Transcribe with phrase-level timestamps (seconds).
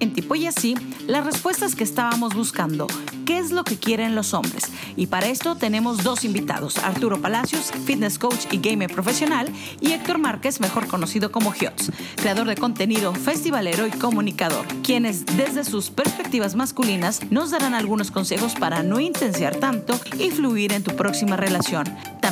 [0.00, 0.74] en tipo y así
[1.06, 2.86] las respuestas que estábamos buscando.
[3.26, 4.64] ¿Qué es lo que quieren los hombres?
[4.96, 9.48] Y para esto tenemos dos invitados, Arturo Palacios, fitness coach y gamer profesional,
[9.80, 15.64] y Héctor Márquez, mejor conocido como Hiots, creador de contenido, festivalero y comunicador, quienes desde
[15.64, 20.96] sus perspectivas masculinas nos darán algunos consejos para no intensiar tanto y fluir en tu
[20.96, 21.84] próxima relación.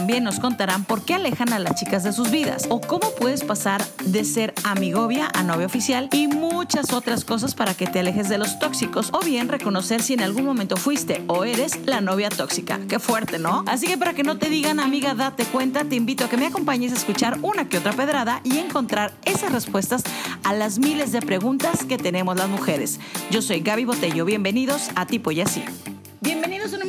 [0.06, 3.42] También nos contarán por qué alejan a las chicas de sus vidas o cómo puedes
[3.42, 8.28] pasar de ser amigovia a novia oficial y muchas otras cosas para que te alejes
[8.28, 12.28] de los tóxicos o bien reconocer si en algún momento fuiste o eres la novia
[12.28, 12.78] tóxica.
[12.88, 13.64] Qué fuerte, ¿no?
[13.66, 16.46] Así que para que no te digan, amiga, date cuenta, te invito a que me
[16.46, 20.04] acompañes a escuchar una que otra pedrada y encontrar esas respuestas
[20.44, 23.00] a las miles de preguntas que tenemos las mujeres.
[23.32, 25.64] Yo soy Gaby Botello, bienvenidos a Tipo y Así.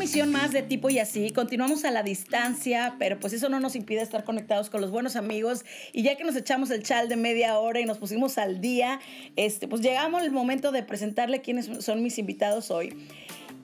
[0.07, 1.31] Más de tipo y así.
[1.31, 5.17] Continuamos a la distancia, pero pues eso no nos impide estar conectados con los buenos
[5.17, 5.65] amigos.
[5.91, 9.01] Y ya que nos echamos el chal de media hora y nos pusimos al día,
[9.35, 12.95] este, pues llegamos el momento de presentarle quiénes son mis invitados hoy.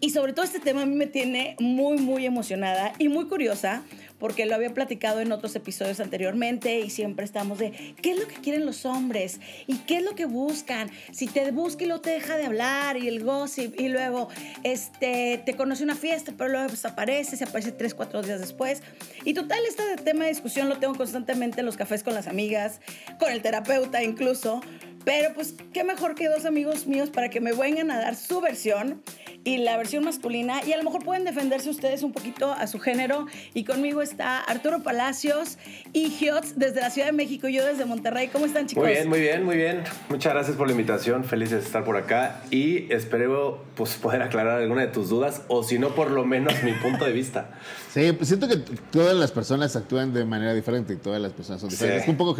[0.04, 3.84] Y sobre todo este tema a mí me tiene muy, muy emocionada y muy curiosa
[4.20, 8.28] porque lo había platicado en otros episodios anteriormente y siempre estamos de qué es lo
[8.28, 10.92] que quieren los hombres y qué es lo que buscan.
[11.14, 14.28] Si te busca y lo te deja de hablar y el gossip y luego
[14.64, 18.84] este, te conoce una fiesta pero luego desaparece, se aparece tres, cuatro días después.
[19.24, 22.82] Y total, este tema de discusión lo tengo constantemente en los cafés con las amigas,
[23.20, 24.60] con el terapeuta incluso.
[25.06, 28.42] Pero pues qué mejor que dos amigos míos para que me vengan a dar su
[28.42, 29.02] versión
[29.44, 32.80] y la versión masculina y a lo mejor pueden defenderse ustedes un poquito a su
[32.80, 35.58] género y conmigo está Arturo Palacios
[35.92, 38.30] y Giots desde la Ciudad de México y yo desde Monterrey.
[38.30, 38.84] ¿Cómo están chicos?
[38.84, 39.84] Muy bien, muy bien, muy bien.
[40.10, 44.62] Muchas gracias por la invitación, feliz de estar por acá y espero pues poder aclarar
[44.62, 47.52] alguna de tus dudas o si no por lo menos mi punto de vista.
[47.94, 48.58] Sí, pues siento que
[48.90, 52.04] todas las personas actúan de manera diferente y todas las personas son diferentes.
[52.04, 52.36] Es un poco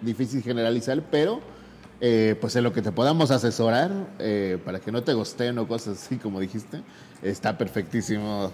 [0.00, 1.40] difícil generalizar, pero
[2.04, 5.68] eh, pues en lo que te podamos asesorar eh, para que no te gosteen o
[5.68, 6.82] cosas así como dijiste,
[7.22, 8.50] está perfectísimo.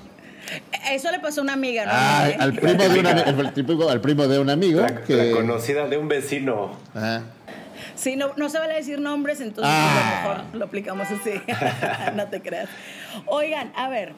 [0.93, 2.43] Eso le pasó a una amiga, ¿no?
[2.43, 3.11] al, primo de una,
[3.91, 4.83] al primo de un amigo.
[4.83, 5.31] La, que...
[5.31, 6.77] conocida de un vecino.
[7.95, 10.35] Sí, no, no se vale decir nombres, entonces pues, a lo ah.
[10.45, 11.33] mejor lo aplicamos así.
[12.17, 12.69] no te creas.
[13.25, 14.13] Oigan, a ver,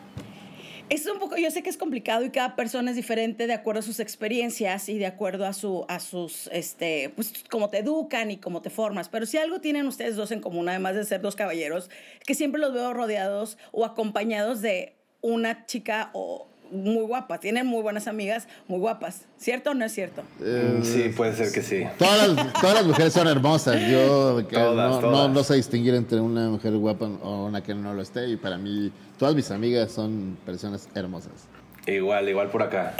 [0.90, 3.78] es un poco, yo sé que es complicado y cada persona es diferente de acuerdo
[3.78, 8.32] a sus experiencias y de acuerdo a, su, a sus, este, pues, cómo te educan
[8.32, 9.08] y cómo te formas.
[9.08, 11.90] Pero si algo tienen ustedes dos en común, además de ser dos caballeros,
[12.26, 17.82] que siempre los veo rodeados o acompañados de una chica o muy guapa, tienen muy
[17.82, 19.26] buenas amigas, muy guapas.
[19.36, 20.22] ¿Cierto o no es cierto?
[20.40, 21.84] Eh, sí, puede ser que sí.
[21.98, 23.80] Todas las, todas las mujeres son hermosas.
[23.90, 28.02] Yo no, No, no, sé distinguir entre una mujer guapa o una que no lo
[28.02, 28.28] esté.
[28.28, 31.48] Y para mí, todas mis amigas son personas hermosas.
[31.86, 32.94] Igual, igual por acá.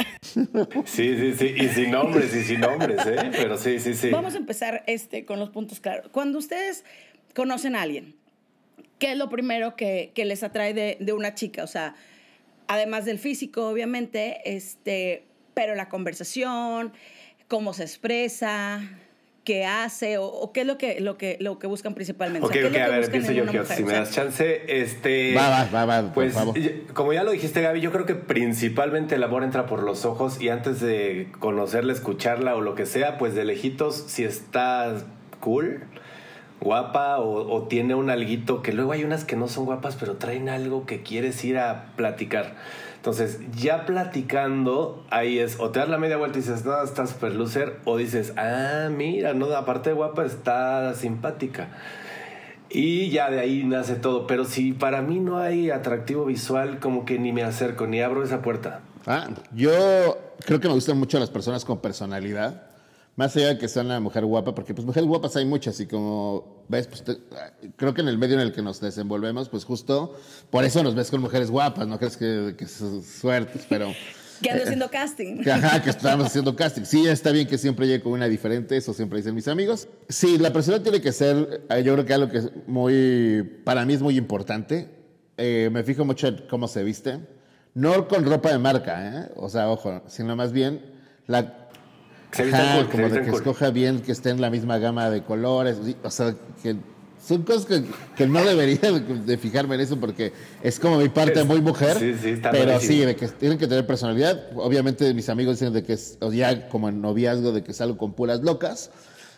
[0.85, 1.55] Sí, sí, sí.
[1.57, 3.31] Y sin nombres, y sin nombres, ¿eh?
[3.33, 4.11] Pero sí, sí, sí.
[4.11, 6.09] Vamos a empezar este, con los puntos claros.
[6.13, 6.85] Cuando ustedes
[7.35, 8.15] conocen a alguien,
[8.99, 11.65] ¿qué es lo primero que, que les atrae de, de una chica?
[11.65, 11.95] O sea,
[12.71, 16.93] además del físico, obviamente, este, pero la conversación,
[17.49, 18.81] cómo se expresa,
[19.43, 22.47] qué hace o, qué es lo que, lo que, lo que buscan principalmente.
[22.47, 24.63] Ok, ok, a ver, empiezo yo, si me das chance.
[24.69, 26.37] Este, va, va, va, Pues,
[26.95, 30.41] como ya lo dijiste, Gaby, yo creo que principalmente el amor entra por los ojos
[30.41, 35.05] y antes de conocerla, escucharla o lo que sea, pues de lejitos, si está
[35.41, 35.83] cool
[36.61, 40.49] guapa o, tiene un alguito, que luego hay unas que no son guapas, pero traen
[40.49, 42.55] algo que quieres ir a platicar.
[42.97, 47.11] Entonces, ya platicando, ahí es, o te das la media vuelta y dices, no, estás
[47.11, 51.69] super loser, o dices, ah, mira, no, aparte de guapa, está simpática.
[52.69, 54.27] Y ya de ahí nace todo.
[54.27, 58.23] Pero si para mí no hay atractivo visual, como que ni me acerco, ni abro
[58.23, 58.81] esa puerta.
[59.07, 59.73] Ah, yo
[60.45, 62.70] creo que me gustan mucho las personas con personalidad
[63.21, 65.87] más allá de que sea una mujer guapa, porque pues mujeres guapas hay muchas y
[65.87, 67.05] como ves, pues
[67.77, 70.95] creo que en el medio en el que nos desenvolvemos, pues justo por eso nos
[70.95, 73.93] ves con mujeres guapas, no crees que, que suertes, pero...
[74.41, 75.47] Que ando haciendo casting.
[75.47, 76.85] ajá, que estamos haciendo casting.
[76.85, 79.87] Sí, está bien que siempre llegue con una diferente, eso siempre dicen mis amigos.
[80.09, 83.85] Sí, la persona tiene que ser, eh, yo creo que algo que es muy, para
[83.85, 84.89] mí es muy importante.
[85.37, 87.19] Eh, me fijo mucho en cómo se viste.
[87.75, 89.33] No con ropa de marca, ¿eh?
[89.37, 90.81] o sea, ojo, sino más bien
[91.27, 91.60] la
[92.91, 95.79] como de que escoja bien, que esté en la misma gama de colores.
[96.03, 96.77] O sea, que
[97.23, 97.67] son cosas
[98.17, 100.33] que, no debería de, fijarme en eso porque
[100.63, 101.97] es como mi parte muy mujer.
[101.99, 104.49] Sí, sí, está pero sí, de que tienen que tener personalidad.
[104.57, 107.99] Obviamente mis amigos dicen de que es, o ya como en noviazgo, de que salgo
[107.99, 108.91] con puras locas.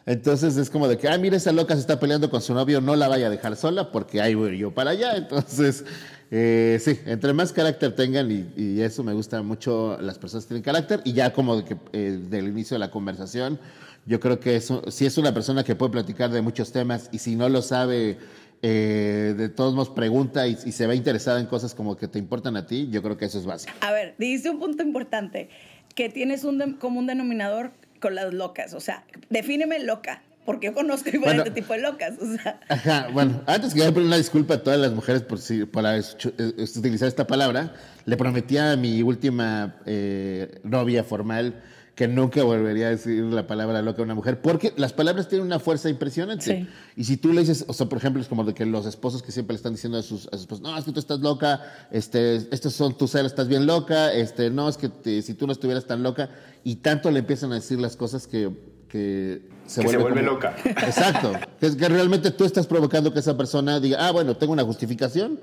[0.06, 2.80] Entonces es como de que, ah, mira, esa loca se está peleando con su novio,
[2.80, 5.16] no la vaya a dejar sola porque ahí voy yo para allá.
[5.16, 5.84] Entonces,
[6.34, 11.02] eh, sí, entre más carácter tengan, y, eso me gusta mucho, las personas tienen carácter,
[11.04, 13.60] y ya como de que, eh, del inicio de la conversación,
[14.06, 17.36] yo creo que si es una persona que puede platicar de muchos temas y si
[17.36, 18.16] no lo sabe
[18.62, 22.56] eh, de todos modos pregunta y, se ve interesada en cosas como que te importan
[22.56, 23.72] a ti, yo creo que eso es básico.
[23.82, 25.50] A ver, dijiste un punto importante,
[25.94, 28.72] que tienes un de- común denominador con las locas.
[28.72, 31.54] O sea, defíneme loca, porque yo conozco diferente Bueno.
[31.54, 32.14] tipo de locas.
[32.20, 35.38] O sea, Ajá, bueno, antes que yo pedir una disculpa a todas las mujeres por
[35.38, 37.74] si, para es- eh, utilizar esta palabra,
[38.04, 41.62] le prometí a mi última eh, novia formal
[41.94, 45.46] que nunca volvería a decir la palabra loca a una mujer, porque las palabras tienen
[45.46, 46.44] una fuerza impresionante.
[46.44, 46.68] Sí.
[46.96, 49.22] Y si tú le dices, o sea, por ejemplo, es como de que los esposos
[49.22, 51.20] que siempre le están diciendo a sus, a sus esposos, no, es que tú estás
[51.20, 51.60] loca,
[51.90, 55.46] este, estos son tus celos, estás bien loca, este, no, es que te- si tú
[55.46, 56.30] no estuvieras tan loca,
[56.64, 58.50] y tanto le empiezan a decir las cosas que,
[58.92, 60.54] que se Que se vuelve como- loca.
[60.64, 61.32] Exacto.
[61.58, 64.64] Que es que realmente tú estás provocando que esa persona diga, ah, bueno, tengo una
[64.64, 65.40] justificación,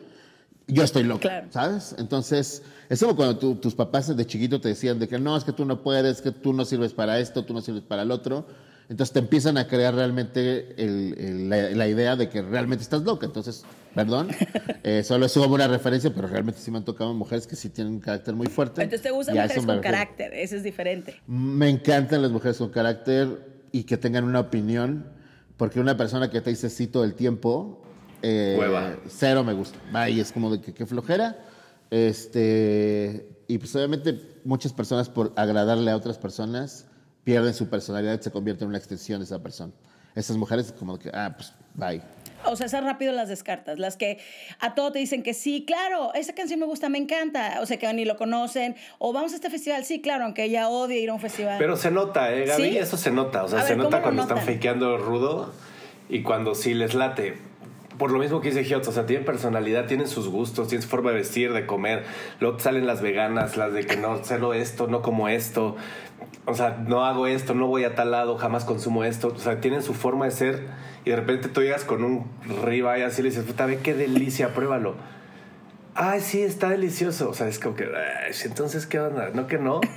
[0.68, 1.48] yo estoy Claro.
[1.50, 1.96] ¿sabes?
[1.98, 5.52] Entonces, es como cuando tus papás de chiquito te decían de que no, es que
[5.52, 8.46] tú no puedes, que tú no sirves para esto, tú no sirves para el otro.
[8.90, 13.04] Entonces te empiezan a crear realmente el- el- la, la idea de que realmente estás
[13.04, 13.28] loca.
[13.28, 13.64] Entonces,
[13.94, 14.30] perdón,
[14.84, 17.70] eh, solo es como una referencia, pero realmente sí me han tocado mujeres que sí
[17.70, 18.82] tienen un carácter muy fuerte.
[18.82, 21.22] entonces te gustan mujeres con carácter, eso es diferente.
[21.28, 23.28] Me encantan las mujeres con carácter
[23.72, 25.06] y que tengan una opinión,
[25.56, 27.84] porque una persona que te dice sí todo el tiempo,
[28.24, 28.96] eh, Hueva.
[29.08, 29.78] cero me gusta.
[29.92, 31.38] Vaya, es como de que qué flojera.
[31.92, 36.86] Este, y pues obviamente muchas personas por agradarle a otras personas
[37.30, 39.72] pierden su personalidad y se convierten en una extensión de esa persona.
[40.16, 42.02] Esas mujeres como que, ah, pues bye.
[42.46, 43.78] O sea, esas rápido las descartas.
[43.78, 44.18] Las que
[44.60, 47.60] a todo te dicen que sí, claro, esa canción me gusta, me encanta.
[47.62, 48.76] O sea, que ni lo conocen.
[48.98, 51.58] O vamos a este festival, sí, claro, aunque ella odie ir a un festival.
[51.60, 52.64] Pero se nota, ¿eh, Gaby?
[52.72, 52.78] ¿Sí?
[52.80, 53.44] Eso se nota.
[53.44, 54.54] O sea, A se ver, nota ¿cómo lo cuando están notan?
[54.56, 55.54] fakeando rudo
[56.10, 57.38] y cuando sí les late.
[58.00, 60.88] Por lo mismo que dice Giotto, o sea, tienen personalidad, tienen sus gustos, tienen su
[60.88, 62.06] forma de vestir, de comer.
[62.40, 65.76] Luego salen las veganas, las de que no celo esto, no como esto.
[66.46, 69.28] O sea, no hago esto, no voy a tal lado, jamás consumo esto.
[69.36, 70.68] O sea, tienen su forma de ser
[71.04, 72.26] y de repente tú llegas con un
[72.64, 74.96] ribeye así y le dices, puta, ve qué delicia, pruébalo.
[75.94, 77.30] Ay, sí, está delicioso.
[77.30, 77.86] O sea, es como que,
[78.46, 79.32] entonces, ¿qué onda?
[79.34, 79.82] No que no.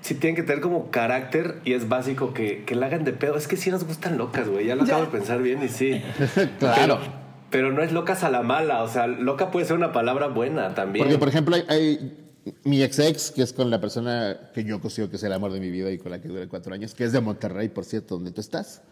[0.00, 3.36] Sí tienen que tener como carácter y es básico que, que la hagan de pedo.
[3.36, 4.64] Es que sí nos gustan locas, güey.
[4.64, 6.02] Ya lo acabo de pensar bien y sí.
[6.60, 6.76] Claro.
[6.76, 8.82] Pero, pero no es locas a la mala.
[8.82, 11.04] O sea, loca puede ser una palabra buena también.
[11.04, 12.24] Porque, por ejemplo, hay, hay-
[12.64, 15.52] mi ex ex, que es con la persona que yo considero que es el amor
[15.52, 17.84] de mi vida y con la que duré cuatro años, que es de Monterrey, por
[17.84, 18.82] cierto, donde tú estás.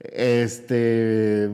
[0.00, 1.50] Este.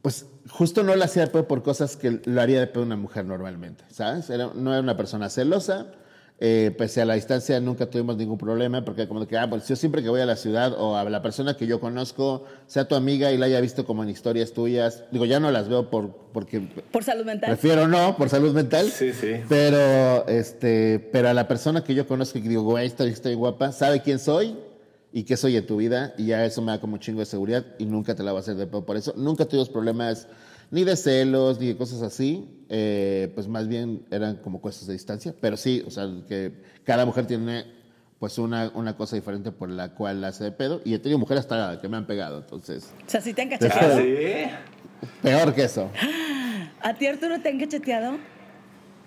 [0.00, 3.84] Pues justo no la hacía de por cosas que lo haría de una mujer normalmente,
[3.90, 4.28] ¿sabes?
[4.30, 5.92] No era una persona celosa.
[6.44, 9.68] Eh, pese a la distancia nunca tuvimos ningún problema porque como de que, ah, pues
[9.68, 12.88] yo siempre que voy a la ciudad o a la persona que yo conozco, sea
[12.88, 15.88] tu amiga y la haya visto como en historias tuyas, digo, ya no las veo
[15.88, 16.60] por, porque
[16.90, 17.50] Por salud mental.
[17.50, 18.90] Prefiero no, por salud mental.
[18.90, 19.36] Sí, sí.
[19.48, 23.70] Pero, este, pero a la persona que yo conozco y que digo, güey, bien guapa,
[23.70, 24.56] sabe quién soy
[25.12, 26.12] y qué soy en tu vida.
[26.18, 28.38] Y ya eso me da como un chingo de seguridad y nunca te la voy
[28.38, 29.14] a hacer de pedo por eso.
[29.16, 30.26] Nunca tuvimos problemas
[30.72, 32.48] ni de celos ni de cosas así.
[32.68, 35.34] Eh, pues más bien eran como cosas de distancia.
[35.40, 36.52] Pero sí, o sea, que
[36.84, 37.64] cada mujer tiene
[38.18, 40.80] pues una, una cosa diferente por la cual la hace de pedo.
[40.84, 42.38] Y he tenido mujeres hasta que me han pegado.
[42.40, 43.98] Entonces, O sea, si te han ¿Ah, cacheteado.
[43.98, 44.06] sí?
[45.20, 45.90] peor que eso.
[46.80, 48.16] ¿A ti, Arturo, te han cacheteado?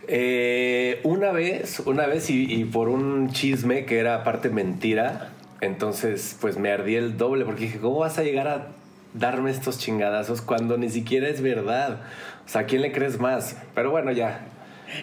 [0.07, 5.31] Eh, una vez, una vez y, y por un chisme que era aparte mentira,
[5.61, 8.67] entonces pues me ardí el doble porque dije, ¿cómo vas a llegar a
[9.17, 12.01] darme estos chingadazos cuando ni siquiera es verdad?
[12.45, 13.55] O sea, ¿a quién le crees más?
[13.73, 14.45] Pero bueno, ya.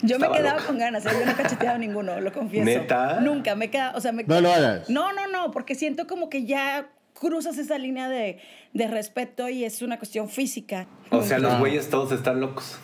[0.02, 0.66] Yo me quedaba loco.
[0.68, 1.10] con ganas, ¿eh?
[1.18, 2.64] yo no he cacheteado a ninguno, lo confieso.
[2.64, 3.20] ¿Neta?
[3.20, 4.88] Nunca, me queda, o sea, me No lo hagas.
[4.88, 6.88] No, no, no, porque siento como que ya
[7.18, 8.38] cruzas esa línea de,
[8.72, 10.86] de respeto y es una cuestión física.
[11.10, 12.78] O sea, los güeyes todos están locos.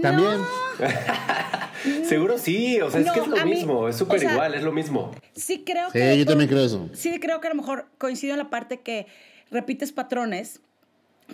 [0.00, 0.40] También.
[2.04, 4.32] Seguro sí, o sea, es No, que es lo mí- mismo, es súper o sea,
[4.32, 5.12] igual, es lo mismo.
[5.34, 6.18] Sí creo Sí, que...
[6.18, 6.88] yo también creo eso.
[6.94, 9.06] Sí creo que a lo mejor coincido en la parte que
[9.50, 10.60] repites patrones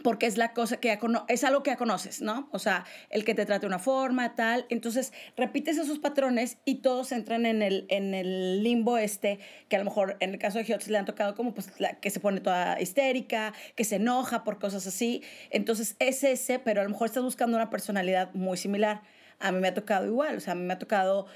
[0.02, 2.48] porque es la cosa que ya es algo que ya conoces, ¿no?
[2.50, 4.64] O sea, el que te trate una forma, tal.
[4.70, 9.38] Entonces, repites esos patrones y todos entran en el, en el limbo este,
[9.68, 12.10] que a lo mejor en el caso de Giotz le han tocado como pues que
[12.10, 15.22] se pone toda histérica, que se enoja por cosas así.
[15.50, 19.02] Entonces, es ese, pero a lo mejor estás buscando una personalidad muy similar.
[19.40, 21.26] A mí me ha tocado igual, o sea, a mí me ha tocado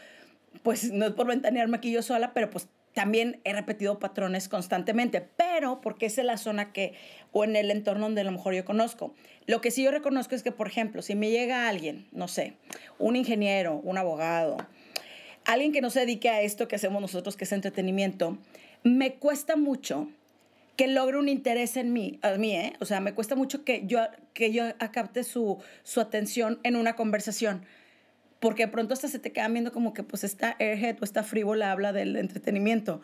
[0.62, 5.20] pues no es por ventanearme aquí yo sola, pero pues también he repetido patrones constantemente,
[5.20, 6.94] pero porque es en la zona que,
[7.30, 9.14] o en el entorno donde a lo mejor yo conozco.
[9.44, 12.54] Lo que sí yo reconozco es que, por ejemplo, si me llega alguien, no sé,
[12.98, 14.56] un ingeniero, un abogado,
[15.44, 18.38] alguien que no se dedique a esto que hacemos nosotros, que es entretenimiento,
[18.82, 20.08] me cuesta mucho
[20.76, 22.72] que logre un interés en mí, a mí, ¿eh?
[22.80, 24.00] O sea, me cuesta mucho que yo,
[24.32, 27.66] que yo capte su, su atención en una conversación.
[28.40, 31.22] Porque de pronto hasta se te quedan viendo como que pues esta airhead o esta
[31.22, 33.00] frívola habla del entretenimiento.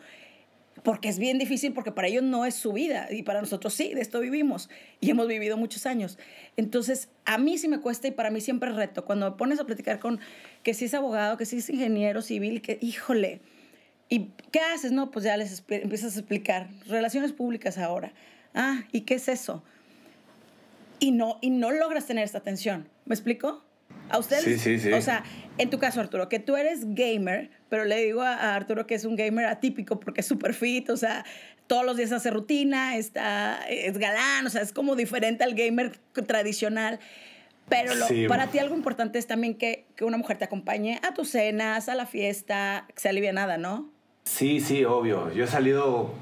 [0.81, 3.93] porque es bien difícil, porque para ellos no es su vida y para nosotros sí,
[3.93, 6.17] de esto vivimos y hemos vivido muchos años.
[6.57, 9.05] Entonces, a mí sí me cuesta y para mí siempre es reto.
[9.05, 10.19] Cuando me pones a platicar con
[10.63, 13.39] que si es abogado, que si es ingeniero civil, que híjole,
[14.09, 14.91] ¿y qué haces?
[14.91, 16.69] No, pues ya les empiezas a explicar.
[16.87, 18.11] Relaciones públicas ahora.
[18.53, 19.63] Ah, ¿y qué es eso?
[20.99, 22.87] Y no, y no logras tener esta atención.
[23.05, 23.63] ¿Me explico?
[24.09, 24.91] A ustedes, sí, sí, sí.
[24.91, 25.23] o sea,
[25.57, 29.05] en tu caso, Arturo, que tú eres gamer, pero le digo a, Arturo que es
[29.05, 31.25] un gamer atípico porque es súper fit, o sea,
[31.67, 35.97] todos los días hace rutina, está, es galán, o sea, es como diferente al gamer
[36.27, 36.99] tradicional.
[37.69, 37.93] Pero
[38.27, 41.87] para ti algo importante es también que, que, una mujer te acompañe a tus cenas,
[41.87, 43.89] a la fiesta, que sea nada, ¿no?
[44.25, 45.31] Sí, sí, obvio.
[45.31, 46.13] Yo he salido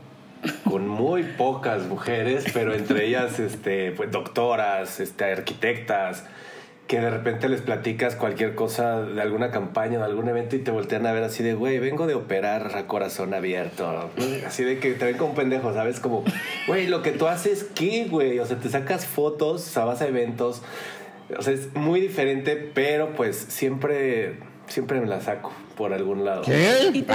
[0.64, 6.26] con muy pocas mujeres, pero entre ellas, este, pues, doctoras, este, arquitectas,
[6.92, 10.72] que de repente les platicas cualquier cosa de alguna campaña, de algún evento y te
[10.72, 14.12] voltean a ver así de, güey, vengo de operar a corazón abierto.
[14.46, 16.02] Así de que te ven como pendejo, ¿sabes?
[16.02, 16.26] Como,
[16.68, 18.40] güey, lo que tú haces, ¿qué, güey?
[18.40, 20.64] O sea, te sacas fotos, o sea, vas a eventos.
[21.38, 24.34] O sea, es muy diferente, pero pues siempre,
[24.68, 26.42] siempre me la saco por algún lado.
[26.42, 26.92] ¿Qué?
[26.94, 27.06] Y,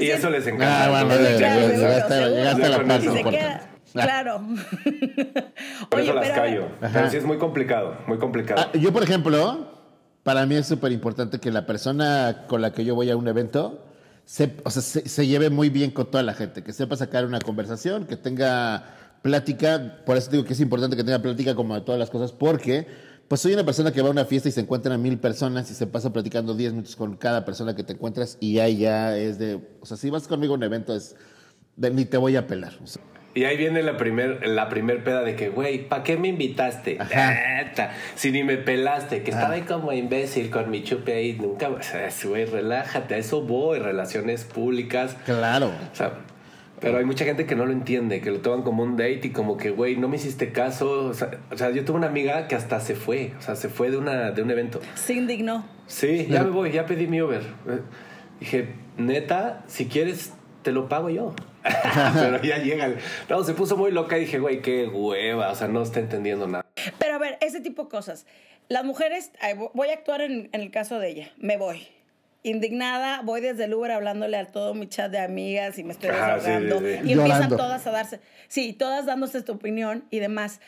[0.04, 0.98] y, eso les encanta.
[0.98, 4.40] Ah, bueno, llegaste, a la parte Claro.
[5.88, 6.66] Por eso las callo.
[6.80, 8.60] Pero sí es muy complicado, muy complicado.
[8.60, 9.68] Ah, yo, por ejemplo,
[10.24, 13.28] para mí es súper importante que la persona con la que yo voy a un
[13.28, 13.84] evento
[14.24, 17.38] se, o sea, se, lleve muy bien con toda la gente, que sepa sacar una
[17.38, 18.84] conversación, que tenga
[19.22, 19.98] plática.
[20.04, 22.88] Por eso digo que es importante que tenga plática como de todas las cosas, porque
[23.28, 25.70] pues soy una persona que va a una fiesta y se encuentran a mil personas
[25.70, 29.16] y se pasa platicando 10 minutos con cada persona que te encuentras y ahí ya
[29.16, 31.16] es de, o sea, si vas conmigo a un evento es
[31.76, 32.74] de, ni te voy a pelar.
[32.82, 33.02] O sea.
[33.34, 36.98] Y ahí viene la primer, la primer peda de que, güey, ¿para qué me invitaste?
[38.14, 41.82] Si ni me pelaste, que estaba ahí como imbécil con mi chupe ahí, nunca, o
[41.82, 45.16] sea, güey, relájate, a eso voy, relaciones públicas.
[45.24, 45.72] Claro.
[45.92, 46.12] O sea,
[46.80, 49.30] pero hay mucha gente que no lo entiende, que lo toman como un date y
[49.30, 51.06] como que, güey, no me hiciste caso.
[51.08, 53.96] O sea, yo tuve una amiga que hasta se fue, o sea, se fue de,
[53.96, 54.80] una, de un evento.
[54.94, 55.64] Se indignó.
[55.86, 57.42] Sí, ya me voy, ya pedí mi Uber.
[58.38, 61.34] Dije, neta, si quieres, te lo pago yo.
[62.14, 62.94] pero ya llega.
[63.28, 65.50] No, se puso muy loca y dije, güey, qué hueva.
[65.50, 66.64] O sea, no está entendiendo nada.
[66.98, 68.26] Pero a ver, ese tipo de cosas.
[68.68, 69.30] Las mujeres,
[69.74, 71.32] voy a actuar en, el caso de ella.
[71.38, 71.86] Me voy
[72.42, 76.10] indignada, voy desde el Uber hablándole a todo mi chat de amigas y me estoy
[76.10, 76.82] desahogando.
[76.86, 80.60] Y empiezan todas a darse, sí, todas dándose tu opinión y demás.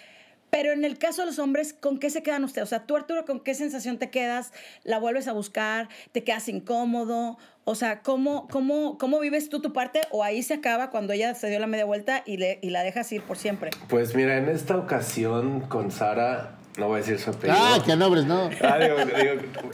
[0.50, 2.66] Pero en el caso de los hombres, ¿con qué se quedan ustedes?
[2.66, 4.52] O sea, tú, Arturo, ¿con qué sensación te quedas?
[4.84, 5.88] ¿La vuelves a buscar?
[6.12, 7.36] ¿Te quedas incómodo?
[7.68, 10.02] O sea, ¿cómo, cómo, cómo vives tú tu parte?
[10.12, 12.84] ¿O ahí se acaba cuando ella se dio la media vuelta y, le, y la
[12.84, 13.70] dejas ir por siempre?
[13.88, 17.58] Pues mira, en esta ocasión con Sara, no voy a decir su apellido.
[17.60, 18.50] Ah, qué nombres, no.
[18.62, 18.94] Ah, digo,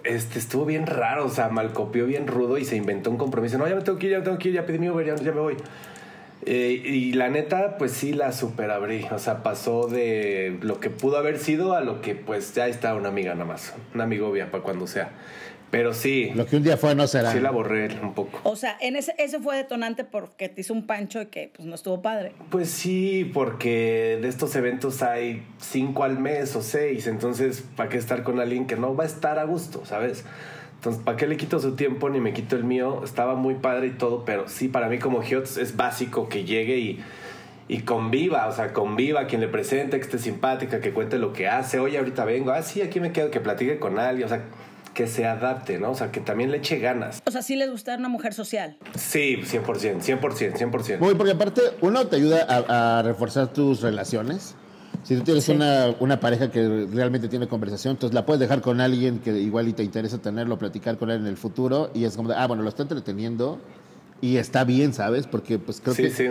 [0.04, 3.58] este, estuvo bien raro, o sea, malcopió bien rudo y se inventó un compromiso.
[3.58, 5.04] No, ya me tengo que ir, ya me tengo que ir, ya pedí mi Uber,
[5.04, 5.56] ya, ya me voy.
[6.46, 9.06] Eh, y la neta, pues sí la superabrí.
[9.12, 12.94] O sea, pasó de lo que pudo haber sido a lo que pues ya está
[12.94, 13.74] una amiga nada más.
[13.94, 15.10] Una amigovia para cuando sea.
[15.72, 16.30] Pero sí.
[16.34, 17.32] Lo que un día fue no será.
[17.32, 18.38] Sí la borré un poco.
[18.42, 21.66] O sea, en ese, ese fue detonante porque te hizo un pancho y que pues
[21.66, 22.32] no estuvo padre.
[22.50, 27.06] Pues sí, porque de estos eventos hay cinco al mes o seis.
[27.06, 30.26] Entonces, ¿para qué estar con alguien que no va a estar a gusto, sabes?
[30.74, 33.00] Entonces, ¿para qué le quito su tiempo ni me quito el mío?
[33.02, 36.76] Estaba muy padre y todo, pero sí, para mí como Hiots es básico que llegue
[36.80, 37.00] y,
[37.68, 41.48] y conviva, o sea, conviva, quien le presente, que esté simpática, que cuente lo que
[41.48, 41.78] hace.
[41.78, 44.42] Oye, ahorita vengo, ah, sí, aquí me quedo, que platique con alguien, o sea,
[44.94, 45.92] que se adapte, ¿no?
[45.92, 47.22] O sea, que también le eche ganas.
[47.26, 48.76] O sea, sí les gusta una mujer social.
[48.96, 50.98] Sí, 100%, 100%, 100%.
[50.98, 54.54] Muy, porque aparte, uno te ayuda a, a reforzar tus relaciones.
[55.02, 58.80] Si tú tienes una, una, pareja que realmente tiene conversación, entonces la puedes dejar con
[58.80, 62.16] alguien que igual y te interesa tenerlo, platicar con él en el futuro, y es
[62.16, 63.58] como, de, ah, bueno, lo está entreteniendo
[64.20, 65.26] y está bien, ¿sabes?
[65.26, 66.24] Porque pues creo sí, que sí.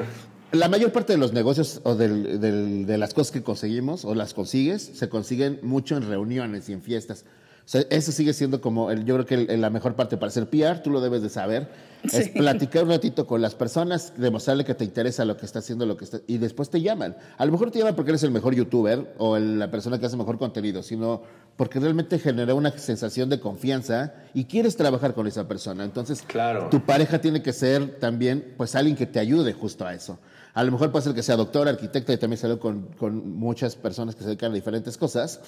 [0.54, 4.16] la mayor parte de los negocios o del, del, de las cosas que conseguimos o
[4.16, 7.26] las consigues, se consiguen mucho en reuniones y en fiestas
[7.66, 10.90] eso sigue siendo como, el, yo creo que la mejor parte para hacer PR, tú
[10.90, 11.70] lo debes de saber,
[12.04, 15.86] es platicar un ratito con las personas, demostrarle que te interesa lo que está haciendo,
[15.86, 17.16] lo que está, y después te llaman.
[17.38, 20.18] A lo mejor te llaman porque eres el mejor youtuber o la persona que hace
[20.18, 21.22] mejor contenido, sino
[21.56, 25.84] porque realmente genera una sensación de confianza y quieres trabajar con esa persona.
[25.84, 26.70] Entonces, claro.
[26.70, 30.18] tu pareja tiene que ser también, pues, alguien que te ayude justo a eso.
[30.54, 33.76] A lo mejor puede ser que sea doctor, arquitecto, y también salió con, con muchas
[33.76, 35.40] personas que se dedican a diferentes cosas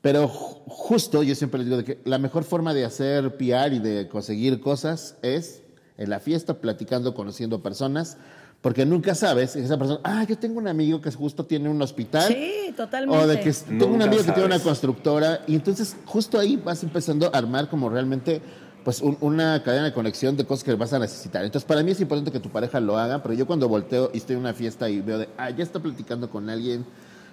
[0.00, 3.78] pero justo yo siempre les digo de que la mejor forma de hacer PR y
[3.78, 5.62] de conseguir cosas es
[5.96, 8.16] en la fiesta, platicando, conociendo personas,
[8.60, 12.28] porque nunca sabes, esa persona, ah, yo tengo un amigo que justo tiene un hospital.
[12.28, 13.24] Sí, totalmente.
[13.24, 16.82] O de que tengo un amigo que tiene una constructora, y entonces justo ahí vas
[16.82, 18.40] empezando a armar como realmente
[18.84, 21.44] pues una cadena de conexión de cosas que vas a necesitar.
[21.44, 24.16] Entonces, para mí es importante que tu pareja lo haga, pero yo cuando volteo y
[24.16, 26.86] estoy en una fiesta y veo de, ah, ya está platicando con alguien,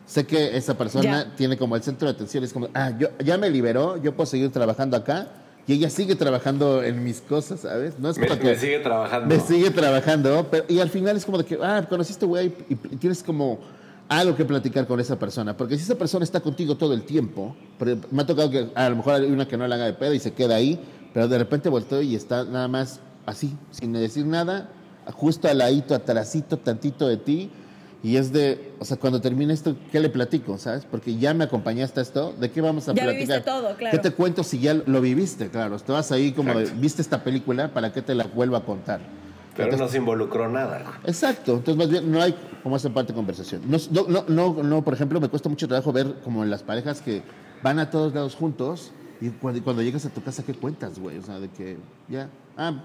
[0.06, 3.38] sé que esa persona tiene como el centro de atención, es como, ah, yo, ya
[3.38, 5.28] me liberó, yo puedo seguir trabajando acá.
[5.68, 7.98] Y ella sigue trabajando en mis cosas, ¿sabes?
[7.98, 9.34] No es me, que me sigue trabajando.
[9.34, 12.76] Me sigue trabajando, pero, y al final es como de que, ah, conociste güey y
[12.76, 13.60] tienes como
[14.08, 15.58] algo que platicar con esa persona.
[15.58, 17.56] Porque si esa persona está contigo todo el tiempo,
[18.12, 20.14] me ha tocado que a lo mejor hay una que no la haga de pedo
[20.14, 20.80] y se queda ahí,
[21.14, 24.70] pero de repente volteo y está nada más así, sin decir nada,
[25.14, 27.50] justo al ladito, atrasito, tantito de ti.
[28.06, 30.60] Y es de, o sea, cuando termine esto, ¿qué le platico?
[30.60, 30.86] ¿Sabes?
[30.86, 33.40] Porque ya me acompañaste a esto, ¿de qué vamos a ya platicar?
[33.40, 33.98] Viviste todo, claro.
[33.98, 35.50] ¿Qué te cuento si ya lo viviste?
[35.50, 39.00] Claro, estabas ahí como, viste esta película, ¿para qué te la vuelvo a contar?
[39.58, 41.00] Pero no se involucró nada.
[41.04, 43.64] Exacto, entonces más bien no hay como esa parte de conversación.
[43.68, 47.02] No, no, no, no, por ejemplo, me cuesta mucho trabajo ver como en las parejas
[47.02, 47.24] que
[47.64, 51.18] van a todos lados juntos y cuando, cuando llegas a tu casa, ¿qué cuentas, güey?
[51.18, 52.84] O sea, de que ya, ah,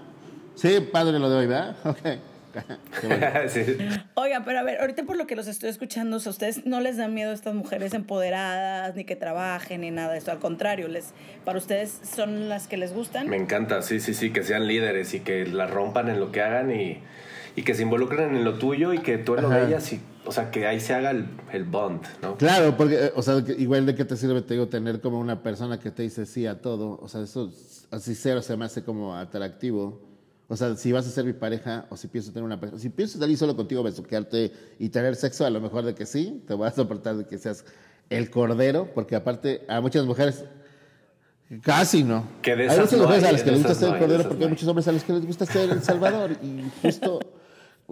[0.55, 1.75] sí, padre lo de hoy, ¿verdad?
[1.85, 2.30] Ok.
[4.15, 6.97] Oigan, pero a ver, ahorita por lo que los estoy escuchando, a ustedes no les
[6.97, 10.31] da miedo estas mujeres empoderadas, ni que trabajen, ni nada de esto.
[10.31, 11.13] Al contrario, les,
[11.45, 13.29] para ustedes son las que les gustan.
[13.29, 16.41] Me encanta, sí, sí, sí, que sean líderes y que la rompan en lo que
[16.41, 16.99] hagan y,
[17.55, 20.01] y que se involucren en lo tuyo y que tú en lo de ellas y
[20.25, 22.37] o sea, que ahí se haga el, el, bond, ¿no?
[22.37, 25.41] Claro, porque, eh, o sea, igual de qué te sirve, te digo, tener como una
[25.41, 26.99] persona que te dice sí a todo.
[27.01, 27.51] O sea, eso
[27.89, 30.10] así cero se me hace como atractivo.
[30.51, 32.89] O sea, si vas a ser mi pareja o si pienso tener una pareja, si
[32.89, 36.53] pienso salir solo contigo, besuquearte y tener sexo, a lo mejor de que sí, te
[36.53, 37.63] voy a soportar de que seas
[38.09, 40.43] el cordero, porque aparte a muchas mujeres
[41.63, 42.27] casi no.
[42.41, 44.67] Que hay muchas mujeres a las que les gusta ser el cordero porque hay muchos
[44.67, 47.19] hombres a los que les gusta ser el salvador y justo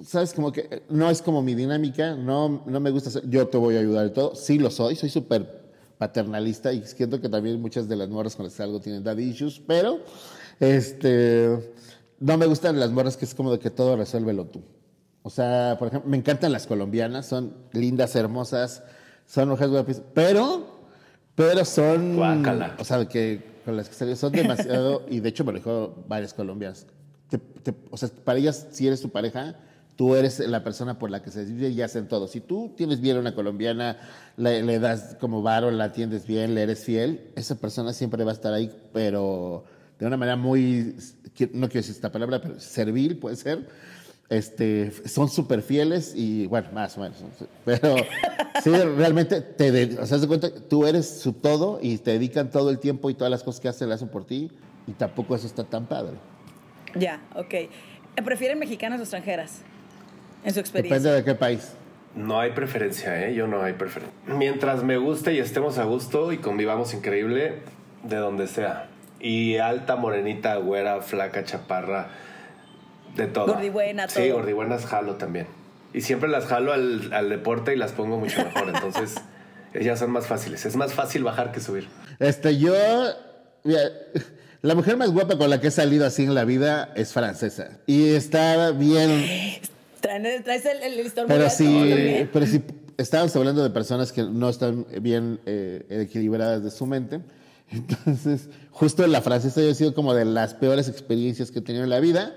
[0.05, 3.57] sabes como que no es como mi dinámica, no no me gusta ser, yo te
[3.57, 5.61] voy a ayudar y todo, sí lo soy, soy súper
[5.97, 9.29] paternalista y siento que también muchas de las morras con las que algo tienen daddy
[9.29, 10.01] issues, pero
[10.59, 11.71] este
[12.19, 14.61] no me gustan las morras que es como de que todo resuélvelo tú.
[15.23, 18.83] O sea, por ejemplo, me encantan las colombianas, son lindas, hermosas,
[19.25, 20.79] son mujeres guapas, pero,
[21.35, 22.15] pero son.
[22.15, 22.75] Guácala.
[22.79, 26.03] O sea, que con las que salí son demasiado, y de hecho me lo dijo
[26.07, 26.87] varias colombianas.
[27.91, 29.55] o sea, para ellas, si eres tu pareja,
[29.95, 32.27] tú eres la persona por la que se vive y hacen todo.
[32.27, 33.97] Si tú tienes bien a una colombiana,
[34.37, 38.31] le, le das como varo, la atiendes bien, le eres fiel, esa persona siempre va
[38.31, 39.65] a estar ahí, pero
[39.99, 40.95] de una manera muy,
[41.53, 43.67] no quiero decir esta palabra, pero servil puede ser.
[44.29, 47.17] Este, son súper fieles y bueno, más o menos.
[47.65, 47.95] Pero
[48.63, 52.79] sí, realmente te, o sea, cuenta, tú eres su todo y te dedican todo el
[52.79, 54.51] tiempo y todas las cosas que hacen, las hacen por ti
[54.87, 56.13] y tampoco eso está tan padre.
[56.95, 57.69] Ya, ok.
[58.23, 59.61] ¿Prefieren mexicanas o extranjeras?
[60.43, 60.99] En su experiencia.
[60.99, 61.73] Depende de qué país.
[62.15, 63.33] No hay preferencia, ¿eh?
[63.33, 64.17] Yo no hay preferencia.
[64.27, 67.59] Mientras me guste y estemos a gusto y convivamos increíble,
[68.03, 68.88] de donde sea.
[69.19, 72.09] Y alta, morenita, güera, flaca, chaparra,
[73.15, 73.47] de todo.
[73.53, 74.23] Gordibuena, todo.
[74.23, 75.47] Sí, gordibuenas jalo también.
[75.93, 78.69] Y siempre las jalo al, al deporte y las pongo mucho mejor.
[78.73, 79.15] Entonces,
[79.73, 80.65] ellas son más fáciles.
[80.65, 81.87] Es más fácil bajar que subir.
[82.19, 82.73] Este, yo.
[84.61, 87.79] la mujer más guapa con la que he salido así en la vida es francesa.
[87.85, 89.25] Y está bien.
[90.01, 92.63] Traes el, el, Pero sí, pero sí,
[92.97, 97.19] estábamos hablando de personas que no están bien eh, equilibradas de su mente.
[97.71, 101.83] Entonces, justo la francesa yo he sido como de las peores experiencias que he tenido
[101.83, 102.33] en la vida.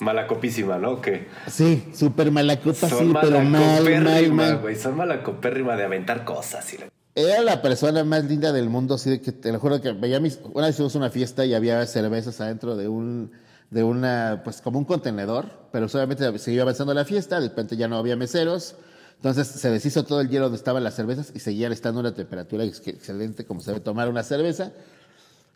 [0.00, 1.00] Malacopísima, ¿no?
[1.00, 1.28] ¿Qué?
[1.46, 4.58] Sí, súper malacopa, sí, pero mal, mal, mal.
[4.58, 4.74] güey.
[4.74, 6.74] Son malacopérrima de aventar cosas.
[6.74, 6.78] Y
[7.14, 10.18] Era la persona más linda del mundo, así de que te lo juro que veía
[10.18, 10.40] mis...
[10.54, 13.30] Una vez hicimos una fiesta y había cervezas adentro de un...
[13.70, 17.88] De una, pues como un contenedor, pero solamente seguía avanzando la fiesta, de repente ya
[17.88, 18.74] no había meseros,
[19.22, 22.64] entonces se deshizo todo el hielo donde estaban las cervezas y seguían estando una temperatura
[22.64, 24.72] excelente como se debe tomar una cerveza.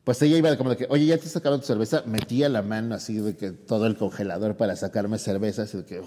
[0.05, 2.95] Pues ella iba como de que, oye, ya te sacaron tu cerveza, metía la mano
[2.95, 6.01] así de que todo el congelador para sacarme cervezas y de que,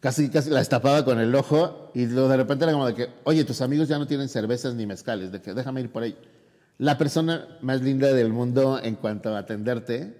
[0.00, 3.44] casi, casi la estapaba con el ojo y de repente era como de que, oye,
[3.44, 6.16] tus amigos ya no tienen cervezas ni mezcales, de que déjame ir por ahí.
[6.78, 10.16] La persona más linda del mundo en cuanto a atenderte,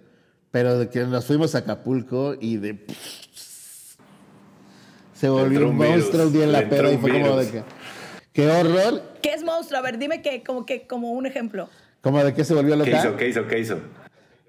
[0.51, 2.85] pero de que nos fuimos a Acapulco y de
[5.19, 7.63] se volvió un monstruo un día en la pera y fue como de que.
[8.33, 9.03] ¡Qué horror!
[9.21, 9.81] ¿Qué es monstruo?
[9.81, 11.69] A ver, dime que, como que, como un ejemplo.
[12.03, 12.91] ¿Cómo de qué se volvió loca?
[12.91, 13.17] ¿Qué hizo?
[13.17, 13.47] ¿Qué hizo?
[13.49, 13.79] ¿Qué hizo?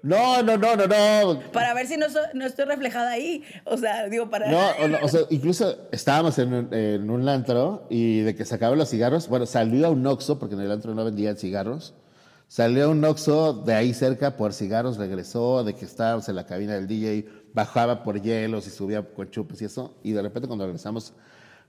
[0.02, 1.40] No, no, no, no, no.
[1.52, 3.42] Para ver si no, no estoy reflejada ahí.
[3.64, 4.48] O sea, digo, para.
[4.48, 8.78] No, o, sea, incluso estábamos en un, en un antro y de que se acabaron
[8.78, 9.28] los cigarros.
[9.28, 11.94] Bueno, salió a un Oxxo, porque en el antro no vendían cigarros.
[12.46, 16.46] Salió a un Oxxo de ahí cerca por cigarros, regresó, de que estábamos en la
[16.46, 19.94] cabina del DJ bajaba por hielos y subía con chupes y eso.
[20.02, 21.12] Y de repente cuando regresamos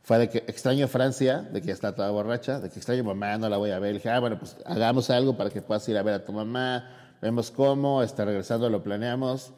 [0.04, 3.38] fue de que extraño Francia, de que ya está toda borracha, de que extraño mamá,
[3.38, 3.92] no la voy a ver.
[3.92, 6.34] Le dije, ah, bueno, pues hagamos algo para que puedas ir a ver a tu
[6.34, 7.18] mamá.
[7.22, 9.54] vemos cómo, está regresando, lo planeamos.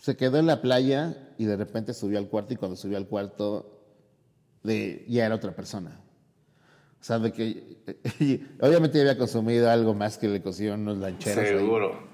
[0.00, 3.06] Se quedó en la playa y de repente subió al cuarto y cuando subió al
[3.06, 3.80] cuarto
[4.62, 6.00] de, ya era otra persona.
[7.00, 11.46] O sea, de que obviamente había consumido algo más que le cosieron unos lancheros.
[11.48, 12.11] Seguro.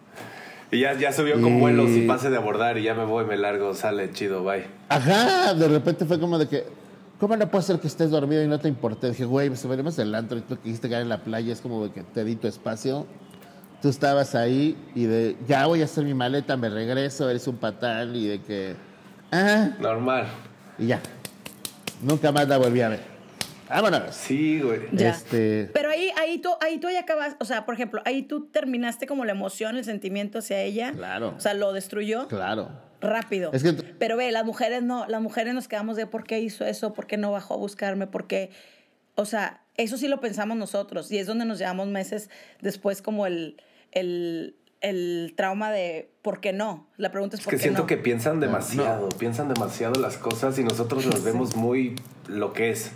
[0.70, 3.38] Y ya, ya subió con vuelos y pase de abordar y ya me voy, me
[3.38, 4.66] largo, sale chido, bye.
[4.90, 6.64] Ajá, de repente fue como de que,
[7.18, 9.09] ¿cómo no puede ser que estés dormido y no te importe?
[9.09, 11.85] Dije, güey, pues veremos el antro y tú quisiste caer en la playa, es como
[11.85, 13.07] de que te di tu espacio.
[13.81, 17.57] Tú estabas ahí y de, ya voy a hacer mi maleta, me regreso, eres un
[17.57, 18.74] patán y de que,
[19.33, 19.70] ah.
[19.81, 20.26] Normal.
[20.78, 21.00] Y ya.
[22.02, 23.17] Nunca más la volví a ver.
[23.68, 24.14] Vámonos.
[24.14, 24.81] Sí, güey.
[24.98, 25.70] Este...
[25.72, 29.07] Pero ahí, ahí, tú, ahí tú ya acabas, o sea, por ejemplo, ahí tú terminaste
[29.07, 30.92] como la emoción, el sentimiento hacia ella.
[30.92, 31.35] Claro.
[31.37, 32.28] O sea, lo destruyó.
[32.28, 32.70] Claro.
[33.00, 33.50] Rápido.
[33.52, 36.64] Es que- Pero ve, las mujeres no, las mujeres nos quedamos de por qué hizo
[36.64, 38.50] eso, por qué no bajó a buscarme, por qué.
[39.14, 43.26] O sea, eso sí lo pensamos nosotros y es donde nos llevamos meses después como
[43.26, 46.88] el, el, el trauma de por qué no.
[46.97, 47.87] La pregunta es Es por que qué siento no.
[47.87, 51.97] que piensan demasiado, piensan demasiado las cosas y nosotros las vemos muy
[52.29, 52.93] lo que es.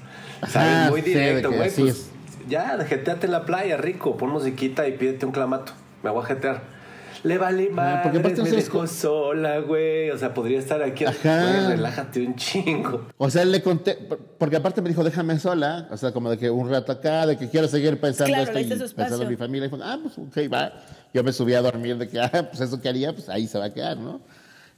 [0.48, 0.56] ¿Sabes?
[0.56, 1.68] Ajá, muy sí, directo, güey.
[1.68, 2.10] así Pues, es.
[2.48, 5.72] ya, jeteate en la playa, rico, pon musiquita y pídete un clamato.
[6.02, 6.82] Me voy a jetear.
[7.24, 10.10] Le vale Ah, aparte me dejó sola, güey.
[10.10, 11.04] O sea, podría estar aquí.
[11.04, 11.40] Ajá.
[11.44, 13.06] Güey, relájate un chingo.
[13.16, 16.38] O sea, le conté, por- porque aparte me dijo, déjame sola, o sea, como de
[16.38, 19.36] que un rato acá, de que quiero seguir pensando Claro, esto y pensando en mi
[19.36, 19.66] familia.
[19.66, 20.72] Y fue, ah, pues ok, va.
[21.14, 23.58] Yo me subí a dormir de que, ah, pues eso que haría, pues ahí se
[23.58, 24.20] va a quedar, ¿no?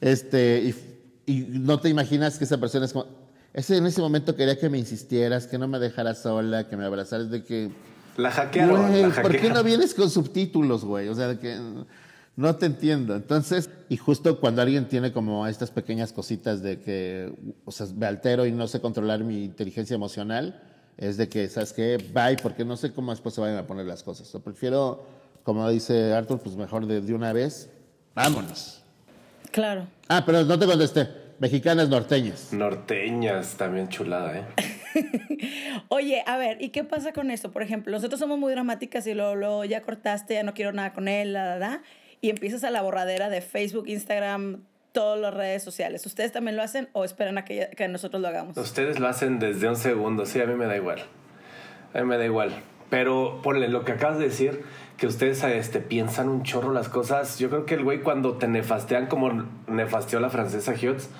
[0.00, 0.74] Este,
[1.26, 3.06] y, y no te imaginas que esa persona es como,
[3.52, 6.84] ese, en ese momento quería que me insistieras, que no me dejaras sola, que me
[6.84, 7.70] abrazaras, de que,
[8.16, 8.88] La hackearon.
[8.90, 11.08] güey, la ¿por qué no vienes con subtítulos, güey?
[11.08, 11.56] O sea, de que
[12.36, 13.14] no te entiendo.
[13.14, 17.32] Entonces, y justo cuando alguien tiene como estas pequeñas cositas de que,
[17.64, 20.60] o sea, me altero y no sé controlar mi inteligencia emocional,
[20.96, 21.96] es de que, ¿sabes qué?
[22.12, 24.32] Bye, porque no sé cómo después se vayan a poner las cosas.
[24.32, 25.04] Yo prefiero,
[25.44, 27.70] como dice Arthur, pues mejor de, de una vez,
[28.14, 28.82] vámonos.
[29.52, 29.86] Claro.
[30.08, 31.08] Ah, pero no te contesté.
[31.38, 32.52] Mexicanas norteñas.
[32.52, 34.44] Norteñas, también chulada, ¿eh?
[35.88, 37.50] Oye, a ver, ¿y qué pasa con esto?
[37.50, 40.92] Por ejemplo, nosotros somos muy dramáticas y luego, luego ya cortaste, ya no quiero nada
[40.92, 41.82] con él, la, la, la,
[42.20, 46.06] y empiezas a la borradera de Facebook, Instagram, todas las redes sociales.
[46.06, 48.56] ¿Ustedes también lo hacen o esperan a que, que nosotros lo hagamos?
[48.56, 51.02] Ustedes lo hacen desde un segundo, sí, a mí me da igual.
[51.92, 52.52] A mí me da igual.
[52.90, 54.62] Pero ponle lo que acabas de decir,
[54.96, 57.38] que ustedes este, piensan un chorro las cosas.
[57.38, 61.10] Yo creo que el güey cuando te nefastean como nefasteó la francesa Hughes,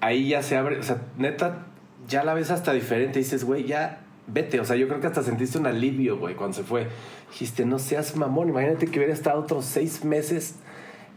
[0.00, 1.66] ahí ya se abre, o sea, neta,
[2.08, 3.18] ya la ves hasta diferente.
[3.18, 4.60] Dices, güey, ya vete.
[4.60, 6.86] O sea, yo creo que hasta sentiste un alivio, güey, cuando se fue.
[7.30, 10.56] Dijiste, no seas mamón, imagínate que hubiera estado otros seis meses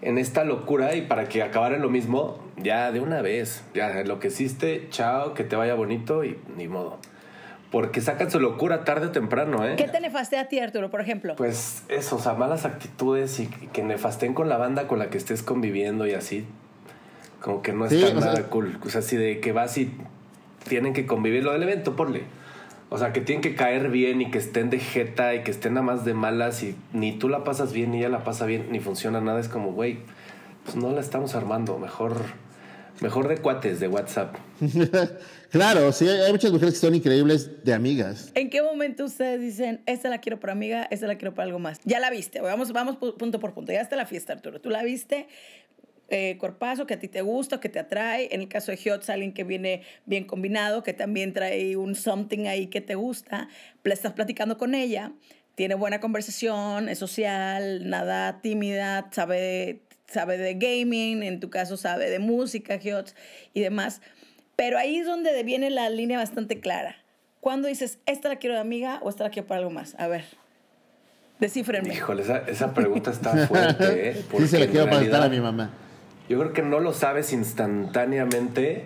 [0.01, 4.87] en esta locura y para que acabara lo mismo, ya de una vez, ya enloqueciste,
[4.89, 6.97] chao, que te vaya bonito y ni modo.
[7.71, 9.75] Porque sacan su locura tarde o temprano, ¿eh?
[9.77, 11.35] ¿Qué te nefastea a ti, Arturo, por ejemplo?
[11.35, 15.17] Pues eso, o sea, malas actitudes y que nefasten con la banda con la que
[15.19, 16.45] estés conviviendo y así.
[17.41, 18.79] Como que no Sí, está o sea- nada cool.
[18.83, 19.93] O sea, así de que vas y
[20.67, 22.23] tienen que convivir lo del evento, ponle.
[22.89, 25.75] O sea, que tienen que caer bien y que estén de jeta y que estén
[25.75, 28.65] nada más de malas y ni tú la pasas bien, ni ella la pasa bien,
[28.71, 29.39] ni funciona nada.
[29.39, 29.99] Es como, güey,
[30.65, 31.77] pues no la estamos armando.
[31.77, 32.15] Mejor,
[33.01, 34.35] mejor de cuates, de WhatsApp.
[35.51, 38.31] claro, sí, hay muchas mujeres que son increíbles de amigas.
[38.35, 41.59] ¿En qué momento ustedes dicen, esta la quiero por amiga, esta la quiero por algo
[41.59, 41.79] más?
[41.85, 43.71] Ya la viste, vamos, vamos pu- punto por punto.
[43.71, 44.59] Ya está la fiesta, Arturo.
[44.61, 45.27] Tú la viste,
[46.09, 48.29] eh, cuerpazo, que a ti te gusta, que te atrae.
[48.31, 52.47] En el caso de Hyotz, alguien que viene bien combinado, que también trae un something
[52.47, 53.47] ahí que te gusta.
[53.83, 55.11] Estás platicando con ella,
[55.55, 62.09] tiene buena conversación, es social, nada tímida, sabe, sabe de gaming, en tu caso sabe
[62.09, 63.15] de música, Hyotz
[63.53, 64.01] y demás.
[64.55, 66.97] Pero ahí es donde viene la línea bastante clara.
[67.39, 69.95] Cuando dices, esta la quiero de amiga o esta la quiero para algo más?
[69.97, 70.25] A ver,
[71.39, 71.93] descífrenme.
[71.93, 74.25] Híjole, esa, esa pregunta está fuerte, ¿eh?
[74.37, 75.69] Sí, se la quiero preguntar a mi mamá.
[76.27, 78.85] Yo creo que no lo sabes instantáneamente.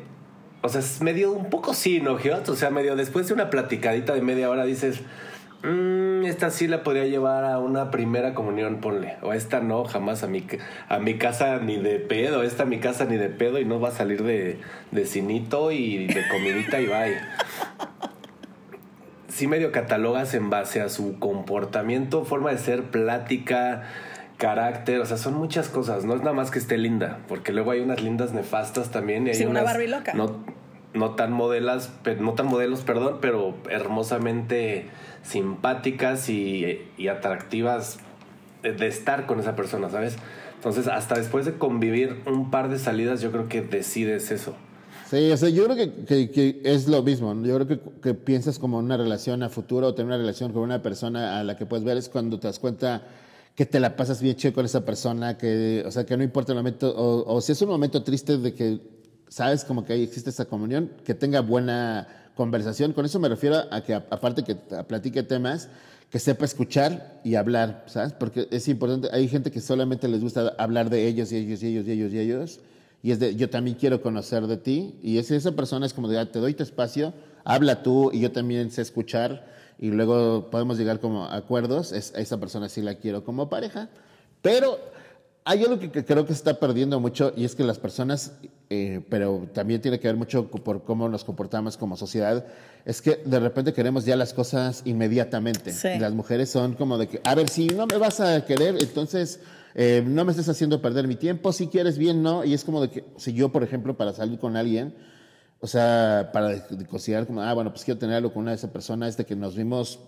[0.62, 2.48] O sea, es medio un poco sí, ¿no, Giot?
[2.48, 5.02] O sea, medio después de una platicadita de media hora dices,
[5.64, 9.16] "Mm, esta sí la podría llevar a una primera comunión, ponle.
[9.22, 10.46] O esta no, jamás a mi,
[10.90, 12.44] a mi casa ni de pedo.
[12.44, 14.60] Esta a mi casa ni de pedo y no va a salir de,
[14.92, 17.18] de cinito y de comidita y bye.
[19.28, 23.84] Sí medio catalogas en base a su comportamiento, forma de ser, plática,
[24.38, 27.72] carácter, o sea, son muchas cosas, no es nada más que esté linda, porque luego
[27.72, 30.14] hay unas lindas nefastas también y hay Sí, una Barbie loca.
[30.14, 30.44] No,
[30.94, 34.88] no tan modelas, no tan modelos, perdón, pero hermosamente
[35.24, 37.98] simpáticas y, y atractivas
[38.62, 40.16] de, estar con esa persona, ¿sabes?
[40.56, 44.54] Entonces, hasta después de convivir un par de salidas, yo creo que decides eso.
[45.10, 47.34] Sí, o sea, yo creo que, que- es lo mismo.
[47.44, 50.62] Yo creo que, que piensas como una relación a futuro o tener una relación con
[50.64, 53.06] una persona a la que puedes ver es cuando te das cuenta
[53.56, 56.54] que te la pasas bien chido con esa persona, que, o sea, que no importa
[56.54, 58.80] el momento, o si es un momento triste de que
[59.34, 62.94] sabes como que ahí existe esa comunión, que tenga buena conversación.
[62.94, 65.70] Con eso me refiero a que aparte que platique temas,
[66.12, 68.14] que sepa escuchar y hablar, ¿sabes?
[68.14, 71.68] Porque es importante, hay gente que solamente les gusta hablar de ellos y ellos y
[71.68, 72.60] ellos y ellos y ellos.
[73.02, 75.00] Y es de, yo también quiero conocer de ti.
[75.02, 77.12] Y es, esa persona es como de, ah, te doy tu espacio,
[77.44, 79.48] habla tú y yo también sé escuchar
[79.80, 83.90] y luego podemos llegar como a acuerdos, a esa persona sí la quiero como pareja,
[84.44, 84.78] pero
[85.46, 88.34] hay algo que, creo que se está perdiendo mucho y es que las personas,
[88.70, 92.46] eh, pero también tiene que ver mucho por cómo nos comportamos como sociedad,
[92.86, 95.74] es que de repente queremos ya las cosas inmediatamente.
[96.00, 99.42] Las mujeres son como de que, a ver, si no me vas a querer, entonces
[99.76, 102.46] eh, no me estés haciendo perder mi tiempo, si quieres bien, no.
[102.46, 104.96] Y es como de que, si yo, por ejemplo, para salir con alguien,
[105.60, 108.72] o sea, para considerar como, ah, bueno, pues quiero tener algo con una de esas
[108.72, 110.00] personas, es de que nos vimos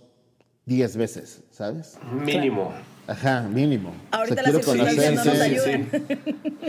[0.66, 1.98] 10 veces, ¿sabes?
[2.12, 2.74] Mínimo.
[3.08, 3.94] Ajá, mínimo.
[4.10, 5.88] Ahorita quiero conocerte,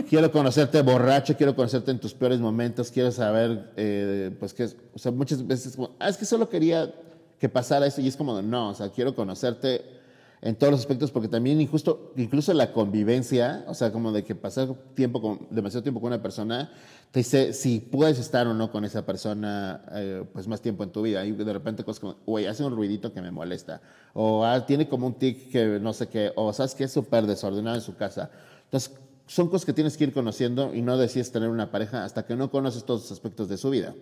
[0.09, 4.99] quiero conocerte borracho, quiero conocerte en tus peores momentos, quiero saber, eh, pues que, o
[4.99, 6.93] sea, muchas veces como, ah, es que solo quería
[7.39, 9.96] que pasara eso y es como, no, o sea, quiero conocerte
[10.41, 14.35] en todos los aspectos, porque también injusto, incluso la convivencia, o sea, como de que
[14.35, 16.71] pasar tiempo con, demasiado tiempo con una persona,
[17.11, 20.91] te dice si puedes estar o no con esa persona, eh, pues más tiempo en
[20.91, 21.25] tu vida.
[21.25, 23.81] Y de repente cosas como, güey, hace un ruidito que me molesta,
[24.13, 27.25] o ah, tiene como un tic que no sé qué, o sabes que es súper
[27.25, 28.29] desordenado en su casa.
[28.65, 28.91] Entonces,
[29.25, 32.35] son cosas que tienes que ir conociendo y no decides tener una pareja hasta que
[32.35, 33.93] no conoces todos los aspectos de su vida.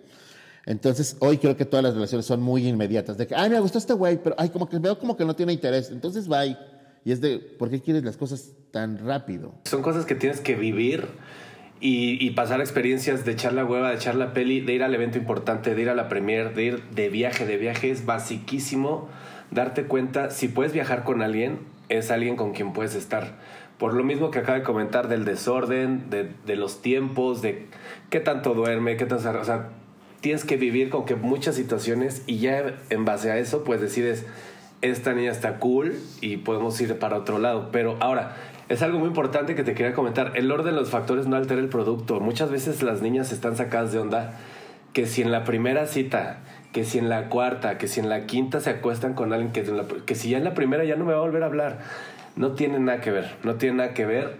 [0.66, 3.16] Entonces, hoy creo que todas las relaciones son muy inmediatas.
[3.16, 5.36] De que, ay, me gustó este güey, pero ay, como que veo como que no
[5.36, 5.90] tiene interés.
[5.90, 6.58] Entonces, bye.
[7.04, 9.54] Y es de, ¿por qué quieres las cosas tan rápido?
[9.64, 11.06] Son cosas que tienes que vivir
[11.78, 15.18] y, pasar experiencias de echar la hueva, de echar la peli, de ir al evento
[15.18, 17.46] importante, de ir a la premier, de ir de viaje.
[17.46, 19.08] De viaje es basiquísimo
[19.52, 23.36] darte cuenta, si puedes viajar con alguien, es alguien con quien puedes estar.
[23.78, 27.68] Por lo mismo que acaba de comentar del desorden, de, de los tiempos, de
[28.10, 29.30] qué tanto duerme, qué tanto...
[29.38, 29.68] O sea,
[30.20, 34.26] tienes que vivir con que muchas situaciones y ya en base a eso pues decides
[34.82, 37.70] esta niña está cool y podemos ir para otro lado.
[37.72, 38.36] Pero ahora,
[38.68, 40.32] es algo muy importante que te quería comentar.
[40.34, 42.20] El orden de los factores no altera el producto.
[42.20, 44.34] Muchas veces las niñas están sacadas de onda
[44.92, 46.38] que si en la primera cita,
[46.72, 49.64] que si en la cuarta, que si en la quinta se acuestan con alguien que,
[50.04, 51.78] que si ya en la primera ya no me va a volver a hablar.
[52.34, 54.36] No tiene nada que ver, no tiene nada que ver.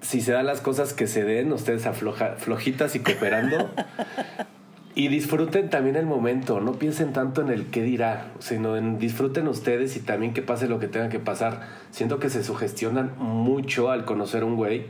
[0.00, 3.70] Si se dan las cosas que se den, ustedes afloja, flojitas y cooperando,
[4.96, 9.48] Y disfruten también el momento, no piensen tanto en el qué dirá, sino en disfruten
[9.48, 11.62] ustedes y también que pase lo que tenga que pasar.
[11.90, 14.86] Siento que se sugestionan mucho al conocer un güey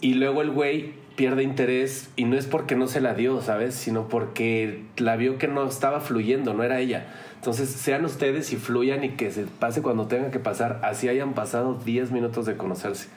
[0.00, 3.74] y luego el güey pierde interés y no es porque no se la dio, ¿sabes?
[3.74, 7.06] Sino porque la vio que no estaba fluyendo, no era ella.
[7.34, 11.32] Entonces sean ustedes y fluyan y que se pase cuando tenga que pasar, así hayan
[11.32, 13.08] pasado 10 minutos de conocerse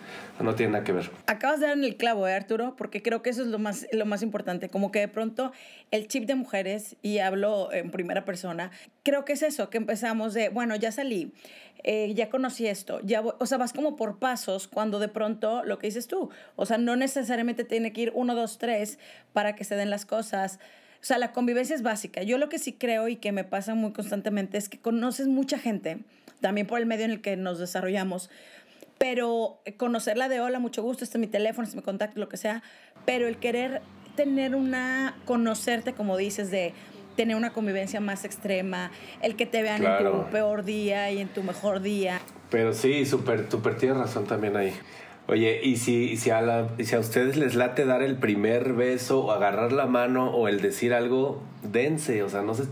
[0.43, 1.09] no tiene nada que ver.
[1.27, 2.75] Acabas de dar en el clavo, ¿eh, Arturo?
[2.77, 4.69] Porque creo que eso es lo más, lo más importante.
[4.69, 5.51] Como que de pronto
[5.91, 8.71] el chip de mujeres, y hablo en primera persona,
[9.03, 11.33] creo que es eso, que empezamos de, bueno, ya salí,
[11.83, 15.79] eh, ya conocí esto, ya o sea, vas como por pasos cuando de pronto lo
[15.79, 18.99] que dices tú, o sea, no necesariamente tiene que ir uno, dos, tres
[19.31, 20.59] para que se den las cosas.
[21.01, 22.23] O sea, la convivencia es básica.
[22.23, 25.57] Yo lo que sí creo y que me pasa muy constantemente es que conoces mucha
[25.57, 25.99] gente,
[26.41, 28.29] también por el medio en el que nos desarrollamos,
[28.99, 32.29] pero conocerla de hola, mucho gusto, este es mi teléfono, este es mi contacto, lo
[32.29, 32.61] que sea,
[33.05, 33.81] pero el querer
[34.15, 36.73] tener una, conocerte, como dices, de
[37.15, 41.29] tener una convivencia más extrema, el que te vean en tu peor día y en
[41.29, 42.19] tu mejor día.
[42.49, 44.73] Pero sí, súper, súper tienes razón también ahí.
[45.27, 49.31] Oye, y si, si, a si a ustedes les late dar el primer beso o
[49.31, 52.63] agarrar la mano o el decir algo, dense, o sea, no se